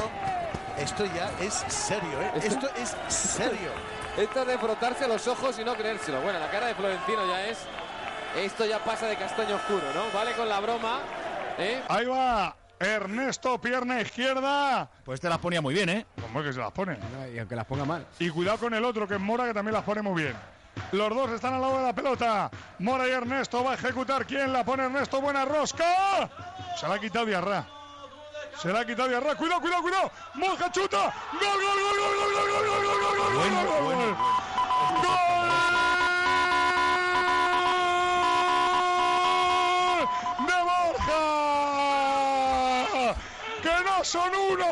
[0.77, 2.31] esto ya es serio, ¿eh?
[2.43, 3.71] Esto es serio.
[4.17, 6.19] Esto de frotarse los ojos y no creérselo.
[6.19, 7.59] Bueno, la cara de Florentino ya es.
[8.35, 10.11] Esto ya pasa de castaño oscuro, ¿no?
[10.13, 10.99] Vale con la broma.
[11.57, 11.81] ¿eh?
[11.87, 14.89] Ahí va Ernesto, pierna izquierda.
[15.03, 16.05] Pues te las ponía muy bien, ¿eh?
[16.21, 16.97] ¿Cómo es que se las pone?
[17.33, 18.05] Y aunque las ponga mal.
[18.19, 20.35] Y cuidado con el otro, que es Mora, que también las pone muy bien.
[20.93, 22.49] Los dos están al lado de la pelota.
[22.79, 24.25] Mora y Ernesto va a ejecutar.
[24.25, 25.19] ¿Quién la pone Ernesto?
[25.19, 26.29] Buena rosca.
[26.79, 27.67] Se la ha quitado Diarra.
[28.57, 29.35] Se la ha quitado Diarra.
[29.35, 30.11] Cuidado, cuidado, cuidado.
[30.35, 31.13] Moja chuta.
[31.33, 34.15] Gol, gol, gol, gol, gol, gol, gol, gol, gol, gol, gol, gol, gol, gol.
[35.03, 35.27] ¡Gol!
[40.47, 41.21] ¡De Borja!
[43.61, 44.65] ¡Que no son uno!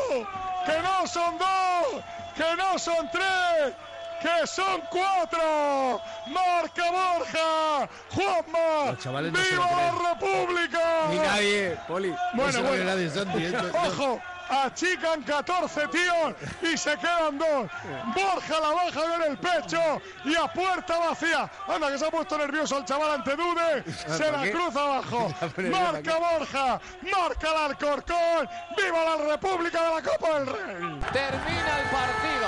[0.65, 2.01] ¡Que no son dos!
[2.35, 3.73] ¡Que no son tres!
[4.21, 6.01] ¡Que son cuatro!
[6.27, 7.89] ¡Marca Borja!
[8.15, 8.91] ¡Juanma!
[8.91, 10.09] Los chavales no se lo ¡Viva la.
[10.13, 10.79] República!
[11.09, 12.09] Ni nadie, Poli.
[12.09, 12.91] No Bueno, se lo cree bueno.
[12.95, 13.45] nadie, Santi.
[13.45, 17.69] Esto- Ojo, achican 14 tíos y se quedan dos.
[18.15, 21.49] Borja la baja en el pecho y a puerta vacía.
[21.67, 23.83] Anda, que se ha puesto nervioso el chaval ante Dude.
[23.91, 25.33] Se ¿Para la cruza abajo.
[25.57, 28.49] Marca Borja, marca el Alcorcón.
[28.77, 30.99] ¡Viva la República de la Copa del Rey!
[31.11, 32.47] Termina el partido.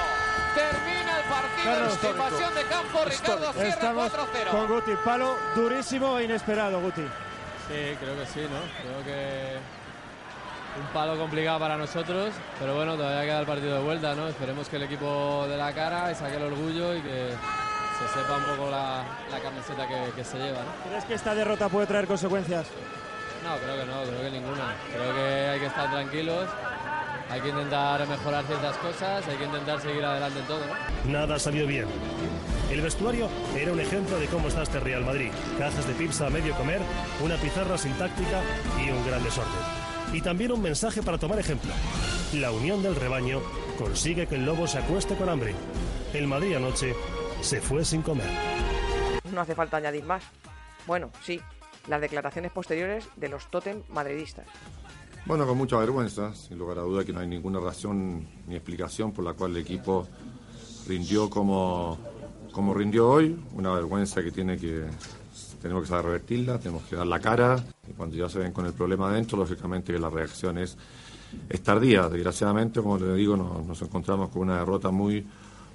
[0.56, 2.12] Termina el partido.
[2.12, 3.06] Invasión de campo.
[3.06, 4.52] Ricardo Sierra Estamos 4-0.
[4.52, 4.92] con Guti.
[5.06, 7.02] Palo durísimo e inesperado, Guti.
[7.02, 8.60] Sí, creo que sí, ¿no?
[8.82, 9.58] Creo que
[10.80, 14.28] un palo complicado para nosotros, pero bueno, todavía queda el partido de vuelta, ¿no?
[14.28, 17.30] Esperemos que el equipo de la cara saque el orgullo y que
[18.00, 20.90] se sepa un poco la, la camiseta que, que se lleva, ¿no?
[20.90, 22.68] ¿Crees que esta derrota puede traer consecuencias?
[23.44, 24.76] No, creo que no, creo que ninguna.
[24.94, 26.46] Creo que hay que estar tranquilos,
[27.30, 31.12] hay que intentar mejorar ciertas cosas, hay que intentar seguir adelante en todo, ¿no?
[31.12, 31.88] Nada salió bien.
[32.70, 35.32] El vestuario era un ejemplo de cómo está este Real Madrid.
[35.58, 36.82] Cajas de pizza a medio comer,
[37.24, 38.42] una pizarra sin táctica
[38.78, 39.52] y un gran desorden.
[40.12, 41.72] Y también un mensaje para tomar ejemplo.
[42.34, 43.42] La unión del rebaño
[43.78, 45.54] consigue que el lobo se acueste con hambre.
[46.14, 46.96] El Madrid anoche
[47.42, 48.28] se fue sin comer.
[49.32, 50.24] No hace falta añadir más.
[50.88, 51.40] Bueno, sí,
[51.88, 54.48] las declaraciones posteriores de los tótem madridistas.
[55.26, 59.12] Bueno, con mucha vergüenza, sin lugar a duda que no hay ninguna razón ni explicación
[59.12, 60.08] por la cual el equipo
[60.88, 62.00] rindió como,
[62.52, 63.40] como rindió hoy.
[63.54, 64.86] Una vergüenza que tiene que
[65.62, 67.64] tenemos que saber revertirla, tenemos que dar la cara.
[67.98, 70.78] Cuando ya se ven con el problema adentro, lógicamente que la reacción es,
[71.64, 72.10] tardía.
[72.10, 75.26] Desgraciadamente, como le digo, nos, encontramos con una derrota muy,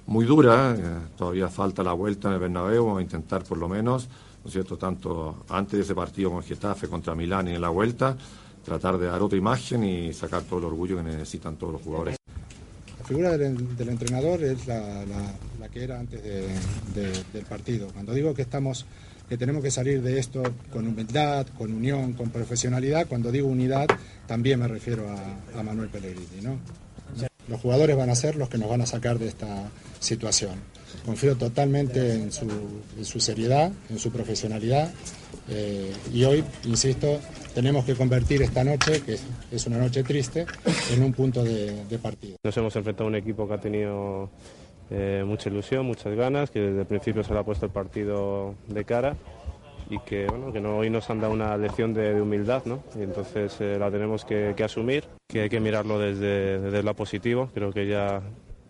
[0.07, 0.75] muy dura.
[0.77, 0.81] Eh,
[1.17, 4.07] todavía falta la vuelta en el Bernabéu, vamos a intentar por lo menos,
[4.43, 7.69] ¿no es cierto?, tanto antes de ese partido con Getafe contra Milán y en la
[7.69, 8.17] vuelta,
[8.63, 12.17] tratar de dar otra imagen y sacar todo el orgullo que necesitan todos los jugadores.
[12.99, 13.55] La figura del,
[13.87, 15.05] entrenador es la,
[15.71, 16.47] que era antes de-
[16.95, 17.87] de- del partido.
[17.93, 18.85] Cuando digo que estamos,
[19.27, 23.87] que tenemos que salir de esto con humildad, con unión, con profesionalidad, cuando digo unidad
[24.27, 26.41] también me refiero a, Manuel Pellegrini.
[26.41, 26.59] ¿no?
[27.47, 30.53] Los jugadores van a ser los que nos van a sacar de esta situación.
[31.05, 34.91] Confío totalmente en su, seriedad, en su profesionalidad
[35.49, 37.19] eh, y hoy, insisto,
[37.53, 40.45] tenemos que convertir esta noche, que es, es una noche triste,
[40.91, 42.37] en un punto de, de partido.
[42.43, 44.29] Nos hemos enfrentado a un equipo que ha tenido
[44.91, 48.55] eh, mucha ilusión, muchas ganas, que desde el principio se le ha puesto el partido
[48.67, 49.15] de cara
[49.89, 52.83] y que, bueno, que hoy nos han dado una lección de, humildad, ¿no?
[52.97, 57.49] Y entonces eh, la tenemos que, asumir, que hay que mirarlo desde, desde lo positivo.
[57.53, 58.21] Creo que ya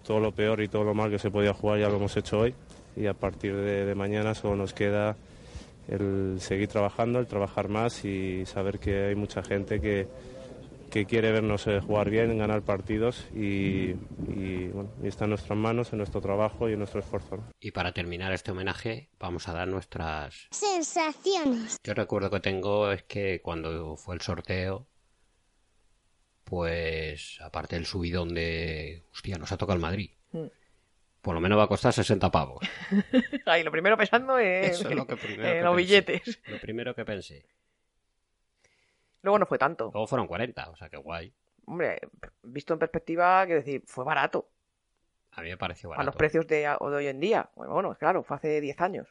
[0.06, 2.40] todo lo peor y todo lo mal que se podía jugar ya lo hemos hecho
[2.40, 2.54] hoy
[2.96, 5.16] y a partir de, de mañana solo nos queda
[5.88, 10.08] el seguir trabajando, el trabajar más y saber que hay mucha gente que,
[10.90, 13.96] que quiere vernos eh, jugar bien, ganar partidos y,
[14.28, 17.38] y, bueno, y está en nuestras manos, en nuestro trabajo y en nuestro esfuerzo.
[17.38, 17.50] ¿no?
[17.60, 21.78] Y para terminar este homenaje, vamos a dar nuestras Sensaciones.
[21.84, 24.88] Yo recuerdo que tengo es que cuando fue el sorteo,
[26.44, 30.12] pues aparte del subidón de, hostia, nos ha tocado el Madrid.
[30.32, 30.46] Mm.
[31.22, 32.64] Por lo menos va a costar 60 pavos.
[33.48, 35.84] Ahí, lo primero pensando en, Eso es lo que primero en que los pensé.
[35.84, 36.40] billetes.
[36.46, 37.46] Lo primero que pensé.
[39.26, 39.90] Luego no fue tanto.
[39.92, 41.34] Luego fueron 40, o sea que guay.
[41.66, 42.00] Hombre,
[42.44, 44.50] visto en perspectiva, quiero decir, fue barato.
[45.32, 46.06] A mí me pareció A barato.
[46.06, 47.50] los precios de, de hoy en día.
[47.56, 49.08] Bueno, bueno, claro, fue hace 10 años.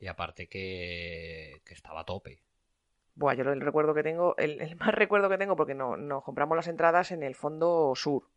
[0.00, 2.42] Y aparte que, que estaba a tope.
[3.14, 6.24] Buah, yo el recuerdo que tengo, el, el más recuerdo que tengo, porque no, nos
[6.24, 8.28] compramos las entradas en el fondo sur.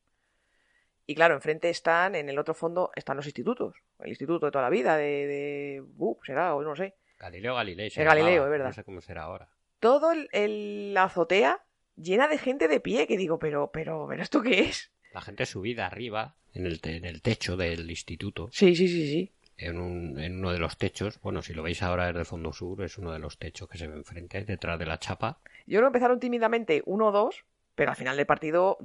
[1.08, 3.76] Y claro, enfrente están, en el otro fondo, están los institutos.
[3.98, 5.26] El instituto de toda la vida, de...
[5.26, 6.94] de uh, será, o no sé.
[7.18, 7.92] Galileo Galilei.
[7.96, 8.68] El Galileo, es verdad.
[8.68, 9.50] No sé cómo será ahora.
[9.80, 11.62] Todo el, el- la azotea
[11.96, 14.92] llena de gente de pie, que digo, pero, pero, pero ¿esto qué es?
[15.14, 18.50] La gente subida arriba, en el, te- en el techo del instituto.
[18.52, 19.32] Sí, sí, sí, sí.
[19.58, 21.20] En, un- en uno de los techos.
[21.22, 23.78] Bueno, si lo veis ahora desde el fondo sur, es uno de los techos que
[23.78, 25.40] se ve enfrente, detrás de la chapa.
[25.66, 28.78] Yo creo que empezaron tímidamente 1-2, pero al final del partido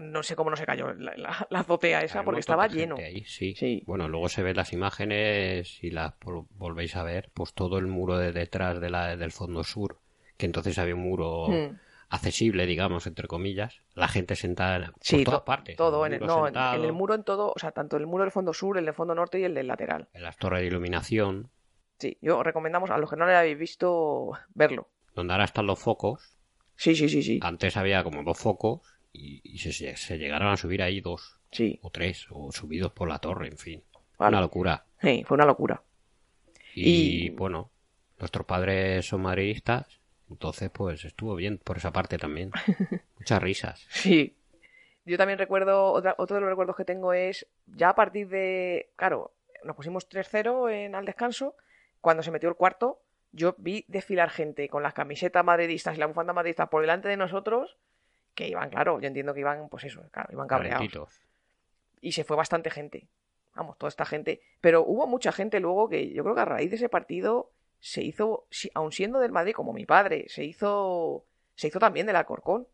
[0.00, 2.96] no sé cómo no se cayó la, la- la azotea esa, Hay porque estaba lleno.
[2.96, 3.82] ahí, sí.
[3.86, 7.86] Bueno, luego se ven las imágenes y las vol- volvéis a ver, pues todo el
[7.86, 9.98] muro de detrás de la, del fondo sur,
[10.44, 11.78] que entonces había un muro Hmm.
[12.10, 13.80] accesible, digamos, entre comillas.
[13.94, 15.76] La gente sentada por Sí, todas to- partes.
[15.76, 18.24] todo, en el, muro no, en- el muro en todo, o sea, tanto el muro
[18.24, 20.08] del fondo sur, el del fondo norte y el del lateral.
[20.12, 21.50] en las torres de iluminación,
[21.98, 24.88] Sí, yo recomendamos a los que no lo habéis visto verlo.
[25.14, 26.36] donde ahora están los focos.
[26.76, 27.38] Sí, sí, sí, sí.
[27.40, 28.80] Antes había como dos focos
[29.12, 31.38] y, y se, llegaron a subir ahí dos.
[31.52, 31.78] Sí.
[31.82, 33.84] O tres, o subidos por la torre, en fin.
[34.18, 34.30] Vale.
[34.36, 34.84] Una locura.
[35.00, 35.82] Sí, fue una locura.
[36.74, 37.70] Y, bueno,
[38.18, 39.86] nuestros padres son madridistas,
[40.30, 42.50] entonces pues estuvo bien por esa parte también.
[43.18, 43.86] Muchas risas.
[43.90, 44.36] Sí.
[45.04, 48.90] Yo también recuerdo, otra- otro de los recuerdos que tengo es, ya a partir de,
[48.96, 49.32] claro,
[49.62, 51.54] nos pusimos 3-0 en al descanso,
[52.00, 53.00] cuando se metió el cuarto,
[53.32, 57.16] yo vi desfilar gente con las camisetas madridistas y la bufanda madridista por delante de
[57.18, 57.76] nosotros,
[58.34, 60.78] que iban, claro, yo entiendo que iban, pues eso, claro, iban cabreados.
[60.78, 61.20] Calentitos.
[62.00, 63.06] Y se fue bastante gente.
[63.54, 64.40] Vamos, toda esta gente.
[64.60, 67.50] Pero hubo mucha gente luego que yo creo que a raíz de ese partido
[67.86, 72.16] se hizo, aun siendo del Madrid como mi padre, se hizo, se hizo también del
[72.16, 72.66] Alcorcón.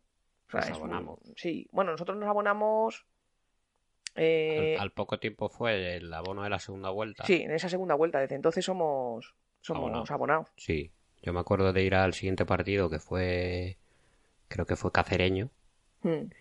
[0.47, 1.19] O sea, Nos abonamos.
[1.35, 3.05] sí, bueno, nosotros nos abonamos.
[4.15, 7.25] eh, al, al poco tiempo fue el abono de la segunda vuelta.
[7.25, 8.21] sí, en esa segunda vuelta.
[8.21, 10.11] Desde entonces somos, somos Abonados.
[10.11, 10.47] abonados.
[10.55, 10.91] Sí.
[11.21, 13.77] Yo me acuerdo de ir al siguiente partido que fue,
[14.47, 15.49] creo que fue Cacereño.
[16.03, 16.31] Hmm.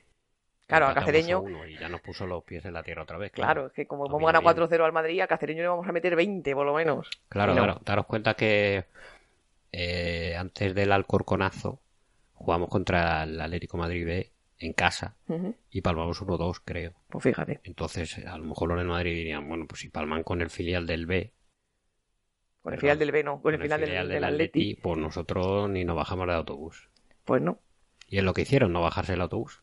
[0.70, 1.42] Claro, a Cacereño.
[1.68, 3.32] y ya nos puso los pies en la tierra otra vez.
[3.32, 4.68] Claro, es que como vino ganado bien.
[4.68, 7.10] 4-0 al Madrid, a Cacereño le vamos a meter 20 por lo menos.
[7.28, 7.62] Claro, no.
[7.62, 7.80] claro.
[7.84, 8.86] Daros cuenta que
[9.72, 11.80] eh, antes del Alcorconazo
[12.32, 15.16] jugamos contra el Atlético Madrid B en casa
[15.70, 16.92] y palmamos 1-2, creo.
[17.08, 17.60] Pues fíjate.
[17.64, 20.86] Entonces, a lo mejor los del Madrid dirían, bueno, pues si palman con el filial
[20.86, 21.32] del B,
[22.62, 24.74] Con el Perdón, final del B, no, con el final del, filial del Atleti.
[24.74, 26.90] pues nosotros ni nos bajamos del autobús.
[27.24, 27.58] Pues no.
[28.06, 29.62] Y es lo que hicieron, no bajarse del autobús.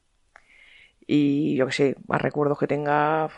[1.07, 3.29] Y yo qué sé, más recuerdos que tenga.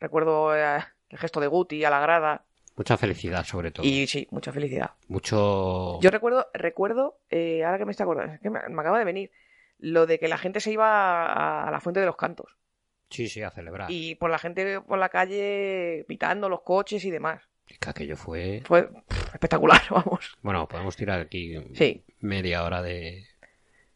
[0.00, 0.78] Recuerdo eh,
[1.10, 2.44] el gesto de Guti a la grada.
[2.76, 3.86] Mucha felicidad, sobre todo.
[3.86, 4.92] Y sí, mucha felicidad.
[5.08, 6.00] Mucho...
[6.00, 9.04] Yo recuerdo, recuerdo, eh, ahora que me está acordando, es que me, me acaba de
[9.04, 9.30] venir,
[9.78, 12.56] lo de que la gente se iba a, a la fuente de los cantos.
[13.10, 13.90] Sí, sí, a celebrar.
[13.90, 17.42] Y por la gente por la calle pitando los coches y demás.
[17.66, 18.62] Es que aquello fue...
[18.64, 20.38] Fue pff, espectacular, vamos.
[20.40, 22.02] Bueno, podemos tirar aquí Sí.
[22.20, 23.26] media hora de,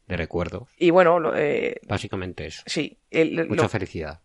[0.07, 0.69] de recuerdos.
[0.77, 2.62] Y bueno, lo, eh, Básicamente eso.
[2.67, 2.99] sí.
[3.11, 4.21] el- Mucha lo- felicidad.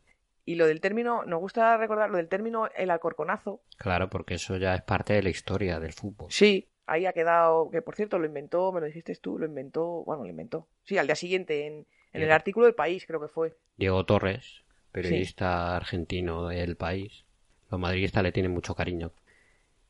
[0.45, 3.61] y lo del término, nos gusta recordar lo del término el alcorconazo.
[3.77, 6.31] Claro, porque eso ya es parte de la historia del fútbol.
[6.31, 10.03] Sí, ahí ha quedado, que por cierto lo inventó, me lo dijiste tú, lo inventó,
[10.05, 10.67] bueno, lo inventó.
[10.83, 13.55] Sí, al día siguiente, en, en el artículo del país creo que fue.
[13.77, 17.25] Diego Torres, periodista argentino del país,
[17.69, 19.11] los madridistas le tienen mucho cariño.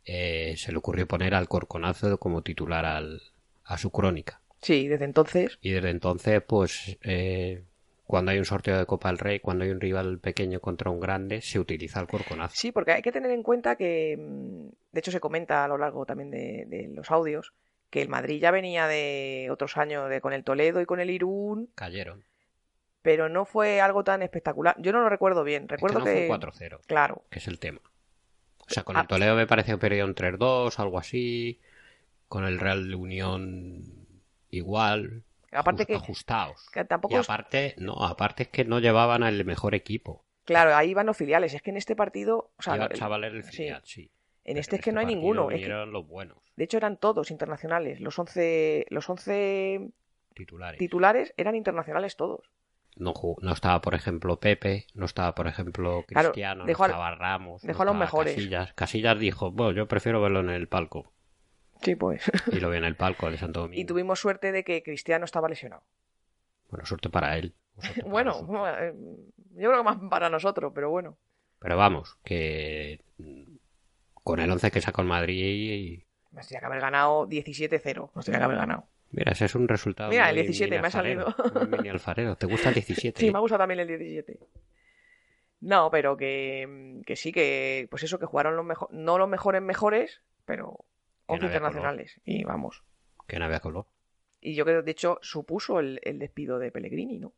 [0.05, 3.21] Eh, se le ocurrió poner al Corconazo como titular al,
[3.63, 4.41] a su crónica.
[4.61, 5.57] Sí, desde entonces.
[5.61, 7.63] Y desde entonces, pues, eh,
[8.05, 10.99] cuando hay un sorteo de Copa del Rey, cuando hay un rival pequeño contra un
[10.99, 12.55] grande, se utiliza el Corconazo.
[12.57, 15.77] Sí, porque hay que tener en cuenta que, mm, de hecho se comenta a lo
[15.77, 17.53] largo también de, de los audios,
[17.89, 21.09] que el Madrid ya venía de otros años de con el Toledo y con el
[21.09, 22.23] Irún, Cayeron.
[23.01, 24.75] pero no fue algo tan espectacular.
[24.79, 26.27] Yo no lo recuerdo bien, Este recuerdo no que...
[26.27, 26.81] fue 4-0.
[26.85, 27.23] Claro.
[27.29, 27.81] Que es el tema.
[28.59, 29.01] O sea, con Ah.
[29.01, 31.59] el Toledo me parece que perdió un 3-2, algo así.
[32.27, 33.98] Con el Real Unión
[34.49, 35.23] igual.
[35.51, 36.67] Aparte que- Ajustados.
[36.71, 40.23] que tampoco Y es- aparte, no, aparte es que no llevaban al mejor equipo.
[40.45, 41.53] Claro, ahí van los filiales.
[41.53, 42.51] Es que en este partido...
[42.57, 44.11] O sea, Iba el- del filial, sí.
[44.43, 45.43] En este es que no hay ninguno.
[45.49, 48.01] Es que- vinieron los buenos de hecho eran todos internacionales.
[48.01, 49.91] Los 11, los 11
[50.33, 50.77] titulares.
[50.77, 52.51] titulares eran internacionales todos.
[52.97, 53.13] No,
[53.53, 57.85] estaba, por ejemplo, Pepe, no estaba, por ejemplo, Claro, Cristiano, dejó no estaba Ramos, dejó
[57.85, 58.35] no a los mejores.
[58.35, 58.73] Casillas.
[58.73, 61.13] Casillas dijo, bueno, yo prefiero verlo en el palco.
[61.81, 62.23] Sí, pues.
[62.51, 63.81] Y lo vi en el palco de Santo Domingo.
[63.81, 65.83] y tuvimos suerte de que Cristiano estaba lesionado.
[66.69, 67.55] Bueno, suerte para él.
[68.05, 68.33] Bueno,
[68.79, 68.93] eh,
[69.55, 71.17] yo creo que más para nosotros, pero bueno.
[71.59, 73.55] Pero vamos, que mm,
[74.23, 76.05] con el 11 que sacó el Madrid y...
[76.31, 78.11] Nos tenía que haber ganado 17-0.
[78.13, 78.87] Nos tenía que haber ganado.
[79.11, 81.35] Mira, ese es un resultado Mira, el muy 17 mini me ha salido.
[81.71, 82.35] mini alfarero.
[82.35, 83.19] ¿Te gusta el 17?
[83.19, 84.39] Sí, me ha gustado también el 17.
[85.61, 89.61] No, pero que, que sí, que pues eso, que jugaron los mejores, no los mejores
[89.61, 90.85] mejores, pero
[91.29, 92.21] Que 11 no había internacionales.
[92.25, 92.83] Y vamos.
[93.27, 93.85] Que no había color.
[94.41, 97.33] Y yo creo, de hecho, supuso el, el despido de Pellegrini, ¿no?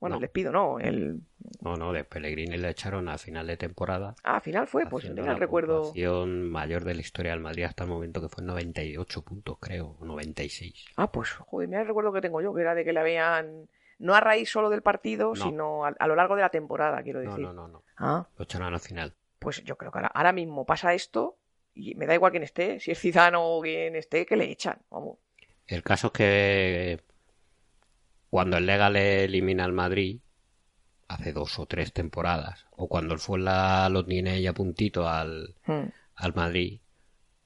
[0.00, 0.20] Bueno, No.
[0.20, 0.78] les pido, no.
[0.80, 1.22] El...
[1.62, 4.14] No, no, de Pellegrini le echaron a final de temporada.
[4.22, 5.76] Ah, al final fue, pues tenía el la recuerdo.
[5.82, 9.96] puntuación mayor de la historia del Madrid hasta el momento, que fue 98 puntos, creo,
[9.98, 10.84] o 96.
[10.96, 13.68] Ah, pues, joder, mira el recuerdo que tengo yo, que era de que le habían.
[13.98, 15.36] No a raíz solo del partido, No.
[15.36, 17.44] sino a, a lo largo de la temporada, quiero No, decir.
[17.46, 17.82] no, no, no.
[17.96, 19.14] Ah, Lo echaron al final.
[19.38, 21.36] pues yo creo que ahora, ahora mismo pasa esto
[21.74, 24.78] y me da igual quién esté, si es Zidane o quien esté, que le echan,
[24.90, 25.18] vamos.
[25.66, 27.00] El caso es que
[28.30, 30.18] cuando el Lega le elimina al Madrid,
[31.08, 35.88] hace dos o tres temporadas, o cuando el Fuenla lo tiene ya puntito al, Hmm.
[36.16, 36.80] al Madrid,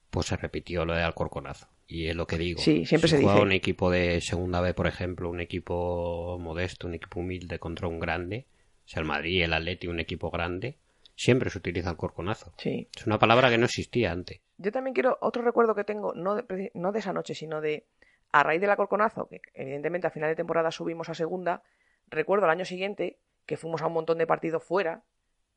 [0.09, 1.67] pues se repitió lo de Alcorconazo.
[1.87, 2.61] Y es lo que digo.
[2.61, 3.45] Sí, siempre Si se juega dice.
[3.45, 7.99] un equipo de segunda B, por ejemplo, un equipo modesto, un equipo humilde contra un
[7.99, 8.45] grande,
[8.85, 10.77] o sea, el Madrid, el Atleti, un equipo grande,
[11.19, 12.53] siempre se utiliza Alcorconazo.
[12.57, 12.87] Sí.
[12.95, 14.39] Es una palabra que no existía antes.
[14.57, 17.87] Yo también quiero otro recuerdo que tengo, no de, no de esa noche, sino de
[18.31, 21.61] a raíz del acorconazo, que evidentemente a final de temporada subimos a segunda.
[22.07, 25.03] Recuerdo el año siguiente que fuimos a un montón de partidos fuera,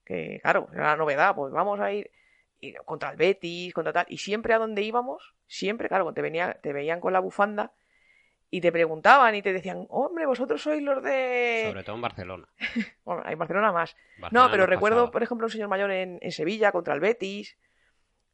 [0.05, 2.11] que claro, era la novedad, pues vamos a ir
[2.59, 6.59] y contra el Betis, contra tal, y siempre a donde íbamos, siempre, claro, te, venía,
[6.61, 7.73] te veían con la bufanda
[8.55, 11.65] y te preguntaban y te decían, hombre, vosotros sois los de...
[11.69, 12.47] Sobre todo en Barcelona.
[13.05, 13.97] Bueno, hay Barcelona más.
[14.19, 17.57] Barcelona no, pero recuerdo, por ejemplo, un señor mayor en, en Sevilla contra el Betis.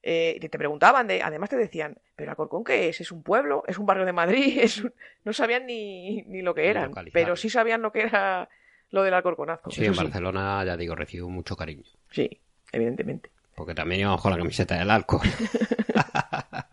[0.02, 3.00] eh, y te, preguntaban, de, además te decían, ¿pero Alcorcón qué es?
[3.00, 3.62] ¿Es un pueblo?
[3.68, 4.58] ¿Es un barrio de Madrid?
[4.60, 8.48] ¿Es un-?" No sabían ni, ni lo que eran, pero sí sabían lo que era
[8.90, 9.70] lo del Alcorconazo.
[9.70, 11.84] Sí, en Barcelona, ya digo, recibo mucho cariño.
[12.10, 12.40] Sí,
[12.72, 13.30] evidentemente.
[13.54, 15.22] Porque también íbamos con la camiseta del alcohol.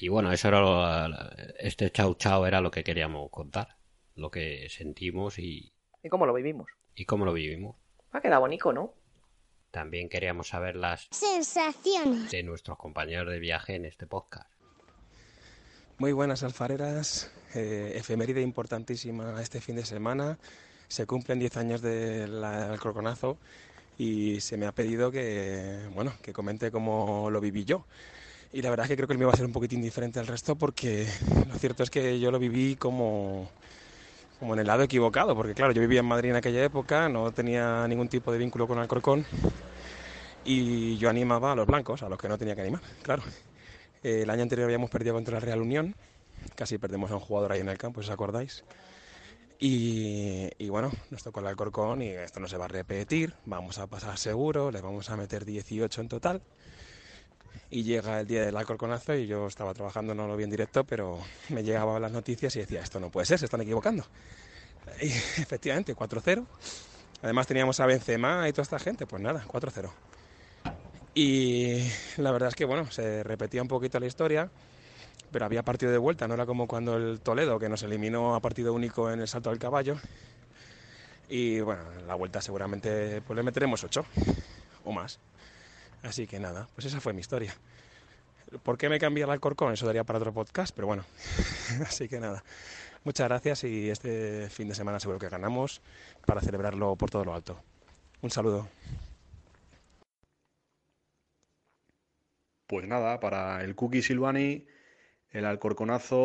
[0.00, 3.76] y bueno, eso era lo- este chau chau era lo que queríamos contar.
[4.16, 6.68] Lo que sentimos y, ¿Y cómo lo vivimos?
[6.94, 7.76] y cómo lo vivimos.
[8.12, 8.94] Ha quedado bonito, ¿no?
[9.70, 12.30] También queríamos saber las Sensaciones.
[12.30, 14.50] de nuestros compañeros de viaje en este podcast.
[15.98, 20.38] Muy buenas alfareras, eh, efeméride importantísima este fin de semana.
[20.88, 23.38] Se cumplen 10 años del Alcorconazo
[23.98, 27.86] y se me ha pedido que, bueno, que comente cómo lo viví yo.
[28.52, 30.18] Y la verdad es que creo que el mío va a ser un poquitín diferente
[30.18, 31.06] al resto porque
[31.48, 33.48] lo cierto es que yo lo viví como,
[34.40, 37.30] como en el lado equivocado, porque claro, yo vivía en Madrid en aquella época, no
[37.30, 39.24] tenía ningún tipo de vínculo con Alcorcón
[40.44, 43.22] y yo animaba a los blancos, a los que no tenía que animar, claro.
[44.02, 45.94] El año anterior habíamos perdido contra la Real Unión,
[46.56, 48.64] casi perdemos a un jugador ahí en el campo, si os acordáis.
[49.60, 53.78] Y, y bueno, nos tocó el Alcorcón y esto no se va a repetir, vamos
[53.78, 56.42] a pasar seguro, le vamos a meter 18 en total.
[57.70, 60.84] Y llega el día del Alcorconazo y yo estaba trabajando, no lo vi en directo,
[60.84, 61.18] pero
[61.50, 64.04] me llegaban las noticias y decía, esto no puede ser, se están equivocando.
[65.00, 65.06] Y
[65.38, 66.44] efectivamente, 4-0.
[67.22, 69.90] Además teníamos a Benzema y toda esta gente, pues nada, 4-0.
[71.14, 71.82] Y
[72.16, 74.50] la verdad es que bueno, se repetía un poquito la historia,
[75.30, 78.40] pero había partido de vuelta, no era como cuando el Toledo, que nos eliminó a
[78.40, 79.96] partido único en el salto del caballo.
[81.28, 84.04] Y bueno, en la vuelta seguramente pues le meteremos 8
[84.84, 85.18] o más.
[86.02, 87.54] Así que nada, pues esa fue mi historia.
[88.62, 89.72] ¿Por qué me cambié al Alcorcón?
[89.72, 91.04] Eso daría para otro podcast, pero bueno.
[91.86, 92.42] Así que nada.
[93.04, 95.80] Muchas gracias y este fin de semana seguro que ganamos
[96.26, 97.62] para celebrarlo por todo lo alto.
[98.22, 98.68] Un saludo.
[102.66, 104.66] Pues nada, para el Cookie Silvani,
[105.30, 106.16] el Alcorconazo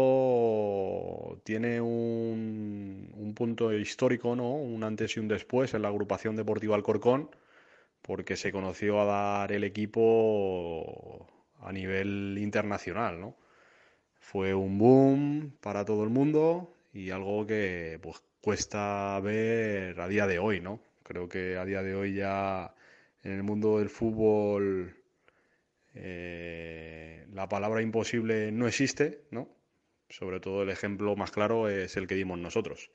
[1.44, 4.52] tiene un, un punto histórico, ¿no?
[4.52, 7.30] Un antes y un después en la agrupación deportiva Alcorcón,
[8.06, 11.28] porque se conoció a dar el equipo
[11.60, 13.36] a nivel internacional, ¿no?
[14.20, 20.28] Fue un boom para todo el mundo y algo que pues cuesta ver a día
[20.28, 20.80] de hoy, ¿no?
[21.04, 22.74] Creo que a día de hoy ya
[23.24, 24.96] en el mundo del fútbol
[25.96, 29.50] eh, la palabra imposible no existe, ¿no?
[30.10, 32.92] Sobre todo el ejemplo más claro es el que dimos nosotros.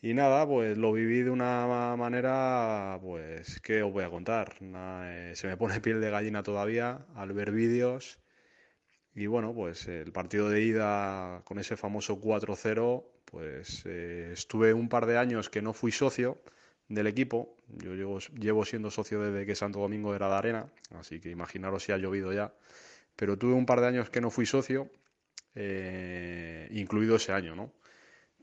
[0.00, 4.60] Y nada, pues lo viví de una manera, pues, ¿qué os voy a contar?
[4.62, 8.20] Nada, eh, se me pone piel de gallina todavía al ver vídeos.
[9.14, 14.88] Y bueno, pues el partido de ida con ese famoso 4-0, pues eh, estuve un
[14.88, 16.40] par de años que no fui socio
[16.88, 17.56] del equipo.
[17.68, 21.82] Yo llevo, llevo siendo socio desde que Santo Domingo era de arena, así que imaginaros
[21.82, 22.54] si ha llovido ya.
[23.16, 24.90] Pero tuve un par de años que no fui socio,
[25.54, 27.72] eh, incluido ese año, ¿no?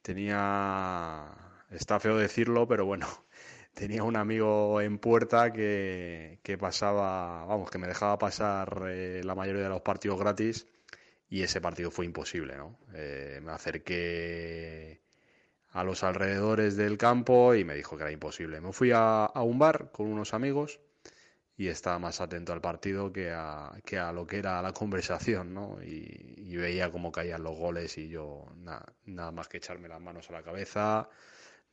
[0.02, 3.08] Tenía, está feo decirlo, pero bueno,
[3.74, 9.36] tenía un amigo en puerta que, que pasaba, vamos, que me dejaba pasar eh, la
[9.36, 10.68] mayoría de los partidos gratis
[11.30, 12.78] y ese partido fue imposible, ¿no?
[12.94, 15.02] Eh, me acerqué
[15.76, 18.62] a los alrededores del campo y me dijo que era imposible.
[18.62, 20.80] Me fui a, un bar con unos amigos
[21.58, 25.54] y estaba más atento al partido que a, que a lo que era la conversación,
[25.54, 25.82] ¿no?
[25.84, 30.34] Y, veía cómo caían los goles y yo nada más que echarme las manos a
[30.34, 31.10] la cabeza,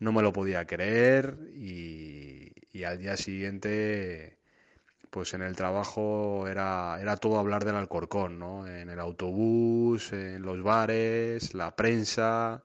[0.03, 4.39] no me lo podía creer y, y al día siguiente
[5.11, 8.67] pues en el trabajo era, era todo hablar del Alcorcón, ¿no?
[8.67, 12.65] En el autobús, en los bares, la prensa,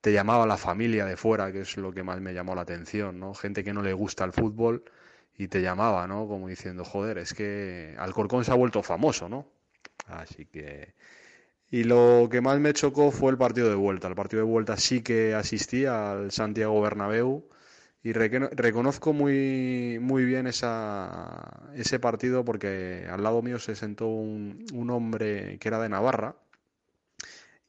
[0.00, 3.20] te llamaba la familia de fuera, que es lo que más me llamó la atención,
[3.20, 3.32] ¿no?
[3.34, 4.84] Gente que no le gusta el fútbol
[5.38, 6.26] y te llamaba, ¿no?
[6.28, 9.46] Como diciendo, joder, es que Alcorcón se ha vuelto famoso, ¿no?
[10.06, 10.94] Así que...
[11.70, 14.08] Y lo que más me chocó fue el partido de vuelta.
[14.08, 17.48] El partido de vuelta sí que asistí al Santiago Bernabéu
[18.02, 24.66] y reconozco muy, muy bien esa, ese partido porque al lado mío se sentó un,
[24.74, 26.36] un hombre que era de Navarra,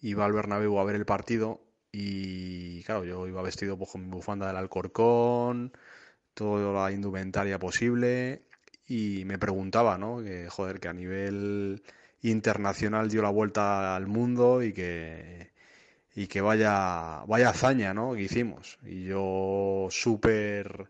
[0.02, 4.10] iba al Bernabéu a ver el partido y claro, yo iba vestido pues, con mi
[4.12, 5.72] bufanda del Alcorcón,
[6.34, 8.44] toda la indumentaria posible
[8.88, 10.22] y me preguntaba, ¿no?
[10.24, 11.84] Que joder, que a nivel
[12.30, 15.46] internacional dio la vuelta al mundo y que
[16.16, 18.14] y que vaya, vaya hazaña ¿no?
[18.16, 18.80] que hicimos.
[18.84, 20.90] Y yo súper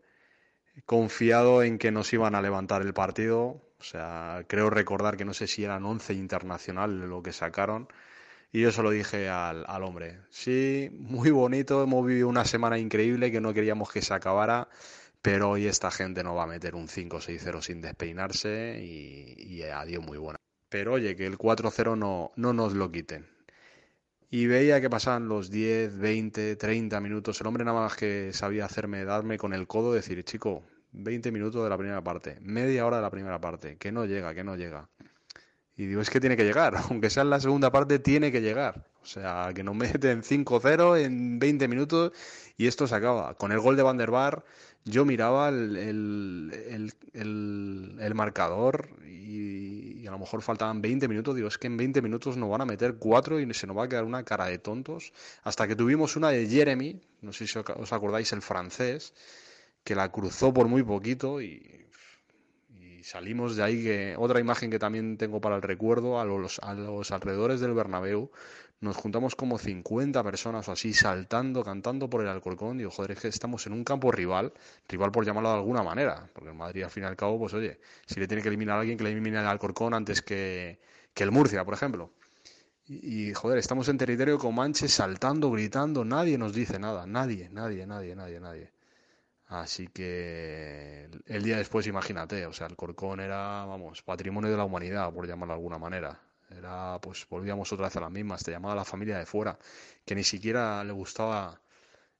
[0.86, 3.62] confiado en que nos iban a levantar el partido.
[3.80, 7.88] O sea, creo recordar que no sé si eran 11 internacionales lo que sacaron.
[8.52, 10.20] Y yo se lo dije al, al hombre.
[10.30, 14.70] Sí, muy bonito, hemos vivido una semana increíble que no queríamos que se acabara,
[15.22, 20.04] pero hoy esta gente no va a meter un 5-6-0 sin despeinarse y, y adiós
[20.06, 20.45] muy buena.
[20.70, 23.36] Pero oye, que el 4-0 no, no nos lo quiten
[24.36, 27.40] y veía que pasaban los 10, 20, 30 minutos.
[27.40, 31.64] El hombre nada más que sabía hacerme, darme con el codo, decir, chico, 20 minutos
[31.64, 34.58] de la primera parte, media hora de la primera parte, que no llega, que no
[34.58, 34.90] llega.
[35.78, 38.42] Y digo, es que tiene que llegar, aunque sea en la segunda parte, tiene que
[38.42, 38.90] llegar.
[39.02, 42.12] O sea, que nos meten 5-0 en 20 minutos
[42.58, 43.36] y esto se acaba.
[43.36, 44.44] Con el gol de Van der Bar,
[44.86, 51.36] yo miraba el, el, el, el marcador y, y, a lo mejor faltaban 20 minutos.
[51.36, 53.86] Digo, es que en 20 minutos nos van a meter 4 y se nos va
[53.86, 55.12] a quedar una cara de tontos.
[55.44, 59.14] Hasta que tuvimos una de Jeremy, no sé si os acordáis, el francés,
[59.84, 61.86] que la cruzó por muy poquito y
[63.06, 66.74] salimos de ahí que otra imagen que también tengo para el recuerdo a los, a
[66.74, 68.32] los alrededores del Bernabéu
[68.82, 72.78] nos juntamos como 50 personas o así saltando, cantando por el Alcorcón.
[72.78, 74.54] Digo, joder, es que estamos en un campo rival,
[74.88, 77.54] rival por llamarlo de alguna manera, porque el Madrid al fin y al cabo, pues
[77.54, 80.80] oye, si le tiene que eliminar a alguien, que le elimine al Alcorcón antes que,
[81.14, 82.12] que el Murcia, por ejemplo.
[82.88, 87.88] Y, joder, estamos en territorio con Manches saltando, gritando, nadie nos dice nada, nadie, nadie,
[87.88, 88.72] nadie, nadie, nadie.
[89.48, 94.66] Así que el día después, imagínate, o sea, el Corcón era, vamos, patrimonio de la
[94.66, 96.20] humanidad, por llamarlo de alguna manera.
[96.58, 99.58] Era, pues, volvíamos otra vez a las mismas, te llamaba la familia de fuera,
[100.06, 101.62] que ni siquiera le gustaba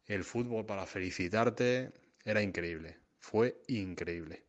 [0.06, 1.92] el fútbol para felicitarte,
[2.24, 4.46] era increíble, fue increíble.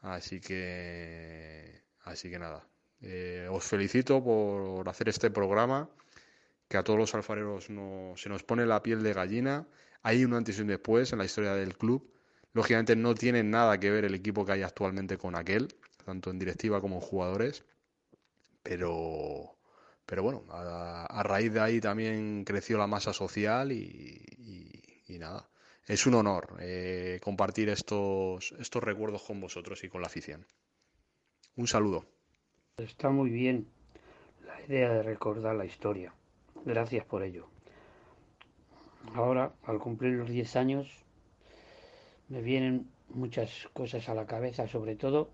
[0.00, 2.66] Así que, así que nada,
[3.00, 5.88] eh, os felicito por hacer este programa,
[6.68, 9.66] que a todos los alfareros no, se nos pone la piel de gallina
[10.02, 12.12] hay un antes y un después en la historia del club.
[12.52, 15.68] Lógicamente no tiene nada que ver el equipo que hay actualmente con aquel,
[16.04, 17.64] tanto en directiva como en jugadores.
[18.62, 19.56] Pero,
[20.06, 25.48] pero bueno, a, raíz de ahí también creció la masa social y, y, y nada.
[25.86, 30.46] Es un honor eh, compartir estos, estos recuerdos con vosotros y con la afición.
[31.56, 32.06] Un saludo.
[32.76, 33.66] Está muy bien
[34.46, 36.14] la idea de recordar la historia.
[36.64, 37.48] Gracias por ello.
[39.14, 41.04] Ahora, al cumplir los 10 años,
[42.28, 45.30] me vienen muchas cosas a la cabeza, sobre todo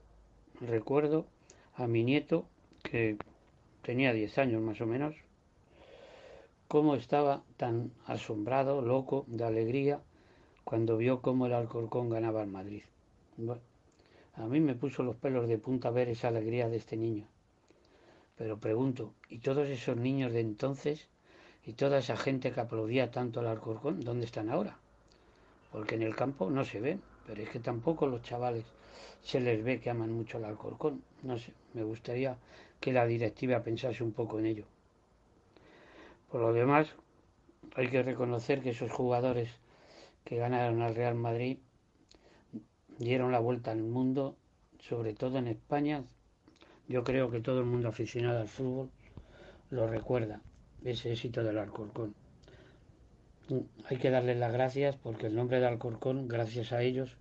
[0.60, 1.26] recuerdo
[1.74, 2.48] a mi nieto,
[2.90, 3.16] que
[3.82, 5.14] tenía 10 años más o menos,
[6.68, 10.00] cómo estaba tan asombrado, loco, de alegría,
[10.64, 12.82] cuando vio cómo el Alcorcón ganaba al Madrid.
[13.36, 13.62] Bueno,
[14.34, 17.26] a mí me puso los pelos de punta ver esa alegría de este niño.
[18.36, 21.08] Pero pregunto, ¿y todos esos niños de entonces
[21.64, 24.78] y toda esa gente que aplaudía tanto al Alcorcón, ¿dónde están ahora?
[25.72, 28.64] Porque en el campo no se ven, pero es que tampoco los chavales
[29.22, 31.02] se les ve que aman mucho al Alcorcón.
[31.22, 32.36] No sé, me gustaría
[32.80, 34.64] que la directiva pensase un poco en ello.
[36.30, 36.94] Por lo demás,
[37.74, 39.50] hay que reconocer que esos jugadores
[40.24, 41.58] que ganaron al Real Madrid
[42.98, 44.36] dieron la vuelta al mundo,
[44.78, 46.04] sobre todo en España.
[46.86, 48.90] Yo creo que todo el mundo aficionado al fútbol
[49.70, 50.40] lo recuerda
[50.84, 52.14] ese éxito del Alcorcón.
[53.88, 57.16] Hay que darles las gracias porque el nombre de Alcorcón, gracias a ellos,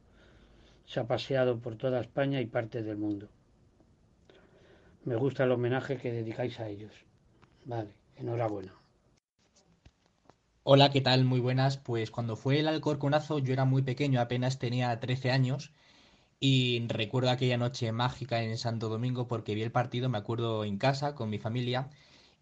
[0.85, 3.29] se ha paseado por toda España y parte del mundo.
[5.07, 6.91] Me gusta el homenaje que dedicáis a ellos.
[7.63, 8.73] Vale, enhorabuena.
[10.63, 11.23] Hola, ¿qué tal?
[11.23, 11.77] Muy buenas.
[11.77, 15.71] Pues cuando fue el Alcorconazo yo era muy pequeño, apenas tenía 13 años
[16.41, 20.77] y recuerdo aquella noche mágica en Santo Domingo porque vi el partido, me acuerdo en
[20.77, 21.89] casa con mi familia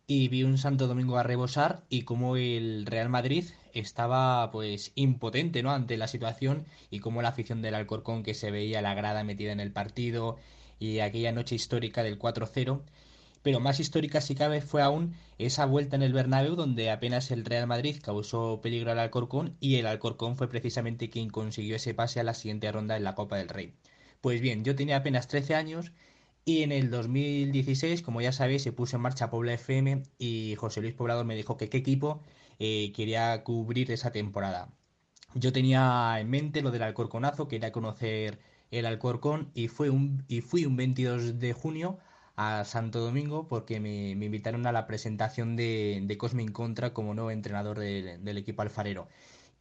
[0.08, 5.62] y vi un Santo Domingo a rebosar y como el Real Madrid estaba pues impotente
[5.62, 5.70] ¿no?
[5.70, 9.52] ante la situación y como la afición del Alcorcón que se veía la grada metida
[9.52, 10.40] en el partido
[10.80, 12.82] y aquella noche histórica del 4-0
[13.46, 17.46] pero más histórica si cabe fue aún esa vuelta en el Bernabéu donde apenas el
[17.46, 22.20] Real Madrid causó peligro al Alcorcón y el Alcorcón fue precisamente quien consiguió ese pase
[22.20, 23.76] a la siguiente ronda en la Copa del Rey.
[24.20, 25.92] Pues bien, yo tenía apenas 13 años
[26.44, 30.82] y en el 2016, como ya sabéis, se puso en marcha Puebla FM y José
[30.82, 32.24] Luis Poblador me dijo que qué equipo
[32.58, 34.70] eh, quería cubrir esa temporada.
[35.36, 38.40] Yo tenía en mente lo del Alcorconazo, quería conocer
[38.72, 42.00] el Alcorcón y, fue un, y fui un 22 de junio
[42.36, 47.32] a Santo Domingo porque me, invitaron a la presentación de, de Cosmin Contra como nuevo
[47.32, 49.08] entrenador del equipo alfarero.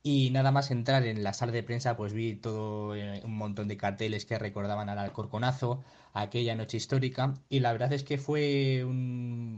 [0.06, 3.68] Y nada más entrar en la sala de prensa, pues vi todo eh, un montón
[3.68, 5.82] de carteles que recordaban al Alcorconazo,
[6.12, 7.34] aquella noche histórica.
[7.48, 8.84] Y la verdad es que fue,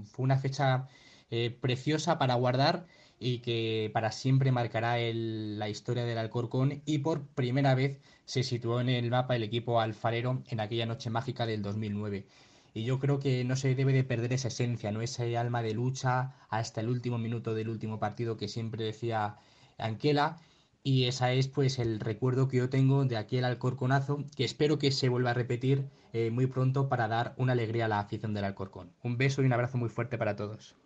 [0.06, 0.86] fue una fecha
[1.30, 2.86] eh, preciosa para guardar
[3.18, 6.82] y que para siempre marcará la historia del Alcorcón.
[6.84, 11.10] Y por primera vez se situó en el mapa el equipo alfarero en aquella noche
[11.10, 12.26] mágica del 2009.
[12.74, 15.00] Y yo creo que no se debe de perder esa esencia, ¿no?
[15.00, 19.36] Ese alma de lucha hasta el último minuto del último partido que siempre decía
[19.78, 20.38] Anquela.
[20.82, 24.92] Y esa es pues el recuerdo que yo tengo de aquel Alcorconazo, que espero que
[24.92, 28.44] se vuelva a repetir eh, muy pronto para dar una alegría a la afición del
[28.44, 28.92] Alcorcón.
[29.02, 30.76] Un beso y un abrazo muy fuerte para todos.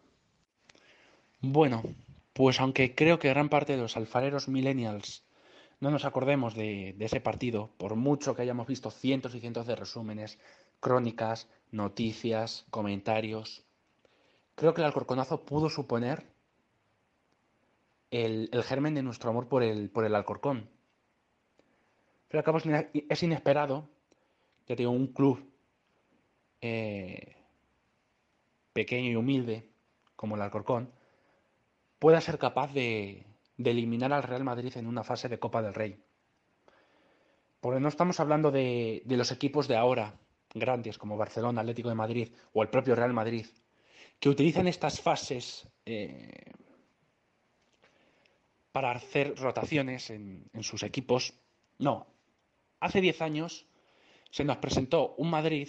[1.42, 1.82] Bueno,
[2.32, 5.24] pues aunque creo que gran parte de los alfareros millennials
[5.80, 9.76] no nos acordemos de, ese partido, por mucho que hayamos visto cientos y cientos de
[9.76, 10.38] resúmenes,
[10.78, 13.64] crónicas, noticias, comentarios.
[14.54, 16.26] Creo que el Alcorconazo pudo suponer
[18.10, 20.68] el, germen de nuestro amor por el, por el Alcorcón.
[22.28, 23.88] Pero al cabo es inesperado
[24.66, 25.50] que tengo un club
[26.60, 27.36] eh,
[28.74, 29.66] pequeño y humilde
[30.14, 30.92] como el Alcorcón
[32.01, 33.24] pueda ser capaz de,
[33.57, 36.03] de eliminar al Real Madrid en una fase de Copa del Rey.
[37.61, 40.18] Porque no estamos hablando de, de los equipos de ahora,
[40.55, 43.46] grandes como Barcelona, Atlético de Madrid o el propio Real Madrid,
[44.18, 46.53] que utilizan estas fases eh,
[48.72, 51.34] para hacer rotaciones en, sus equipos.
[51.78, 52.07] No,
[52.80, 53.66] hace 10 años
[54.30, 55.68] se nos presentó un Madrid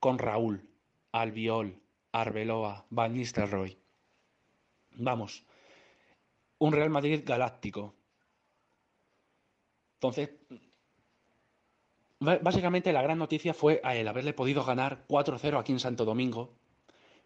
[0.00, 0.68] con Raúl,
[1.12, 1.80] Albiol,
[2.12, 3.78] Arbeloa, Van Nistelrooy.
[4.94, 5.44] Vamos,
[6.58, 7.94] un Real Madrid galáctico.
[9.94, 10.30] Entonces,
[12.24, 16.54] Básicamente la gran noticia fue el haberle podido ganar 4-0 aquí en Santo Domingo.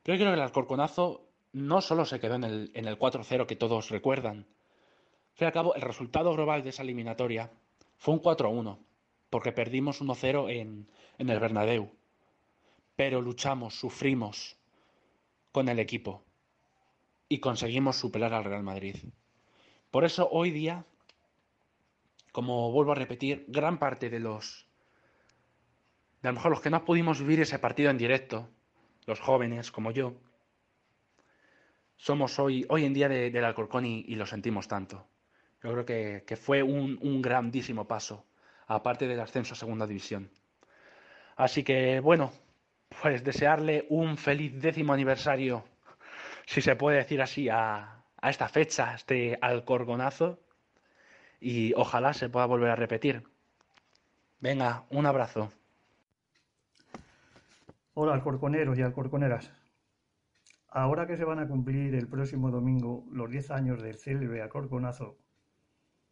[0.03, 3.47] Pero yo creo que el Alcorconazo no solo se quedó en el, en el 4-0
[3.47, 4.39] que todos recuerdan.
[4.39, 7.53] Al fin y al cabo, el resultado global de esa eliminatoria
[7.97, 8.79] fue un 4-1,
[9.31, 11.93] porque perdimos 1-0 en, en el Bernabéu.
[12.97, 14.57] Pero luchamos, sufrimos
[15.53, 16.25] con el equipo
[17.29, 18.97] y conseguimos superar al Real Madrid.
[19.91, 20.85] Por eso hoy día,
[22.33, 24.67] como vuelvo a repetir, gran parte de los
[26.23, 28.49] de a lo mejor los que no pudimos vivir ese partido en directo,
[29.07, 30.15] los jóvenes como yo,
[31.97, 35.07] somos hoy, hoy en día del Alcorcón y, lo sentimos tanto.
[35.63, 35.85] Yo creo
[36.25, 38.25] que, fue un, un, grandísimo paso,
[38.67, 40.31] aparte del ascenso a Segunda División.
[41.37, 42.33] Así que, bueno,
[43.03, 45.65] pues desearle un feliz décimo aniversario,
[46.49, 50.41] si se puede decir así, a, esta fecha, a este Alcorconazo,
[51.41, 53.23] y ojalá se pueda volver a repetir.
[54.41, 55.51] Venga, un abrazo.
[57.93, 59.53] Hola alcorconeros y alcorconeras.
[60.71, 65.19] Ahora que se van a cumplir el próximo domingo los 10 años del célebre Alcorconazo,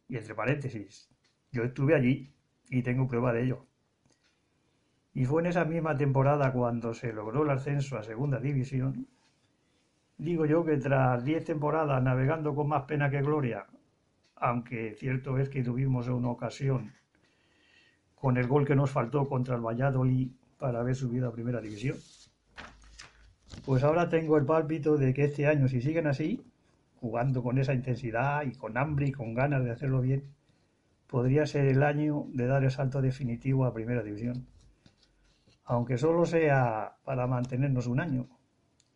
[0.07, 1.09] y entre paréntesis,
[1.51, 2.31] yo estuve allí
[2.69, 3.65] y tengo prueba de ello.
[5.15, 9.07] Y fue en esa misma temporada cuando se logró el ascenso a Segunda División.
[10.17, 13.67] Digo yo que tras 10 temporadas navegando con más pena que gloria,
[14.35, 16.91] aunque cierto es que tuvimos una ocasión
[18.15, 21.97] con el gol que nos faltó contra el Valladolid para haber subido a primera división.
[23.63, 26.43] Pues ahora tengo el pálpito de que este año, si siguen así,
[26.99, 30.33] jugando con esa intensidad y con hambre y con ganas de hacerlo bien,
[31.05, 34.47] podría ser el año de dar el salto definitivo a primera división.
[35.63, 38.36] Aunque solo sea para mantenernos un año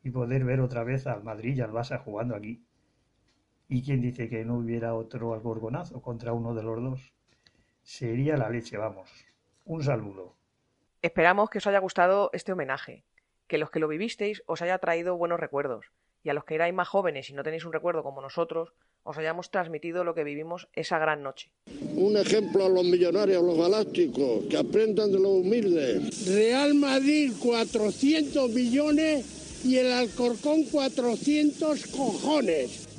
[0.03, 2.63] y poder ver otra vez al Madrid y al Barça jugando aquí.
[3.67, 7.13] ¿Y quién dice que no hubiera otro algorgonazo contra uno de los dos?
[7.83, 9.09] Sería la leche, vamos.
[9.65, 10.35] Un saludo.
[11.01, 13.03] Esperamos que os haya gustado este homenaje,
[13.47, 15.85] que los que lo vivisteis os haya traído buenos recuerdos,
[16.23, 18.73] y a los que erais más jóvenes y no tenéis un recuerdo como nosotros,
[19.03, 21.51] os hayamos transmitido lo que vivimos esa gran noche.
[21.95, 26.27] Un ejemplo a los millonarios, a los galácticos, que aprendan de los humildes.
[26.27, 32.90] Real Madrid 400 millones y el Alcorcón 400 cojones.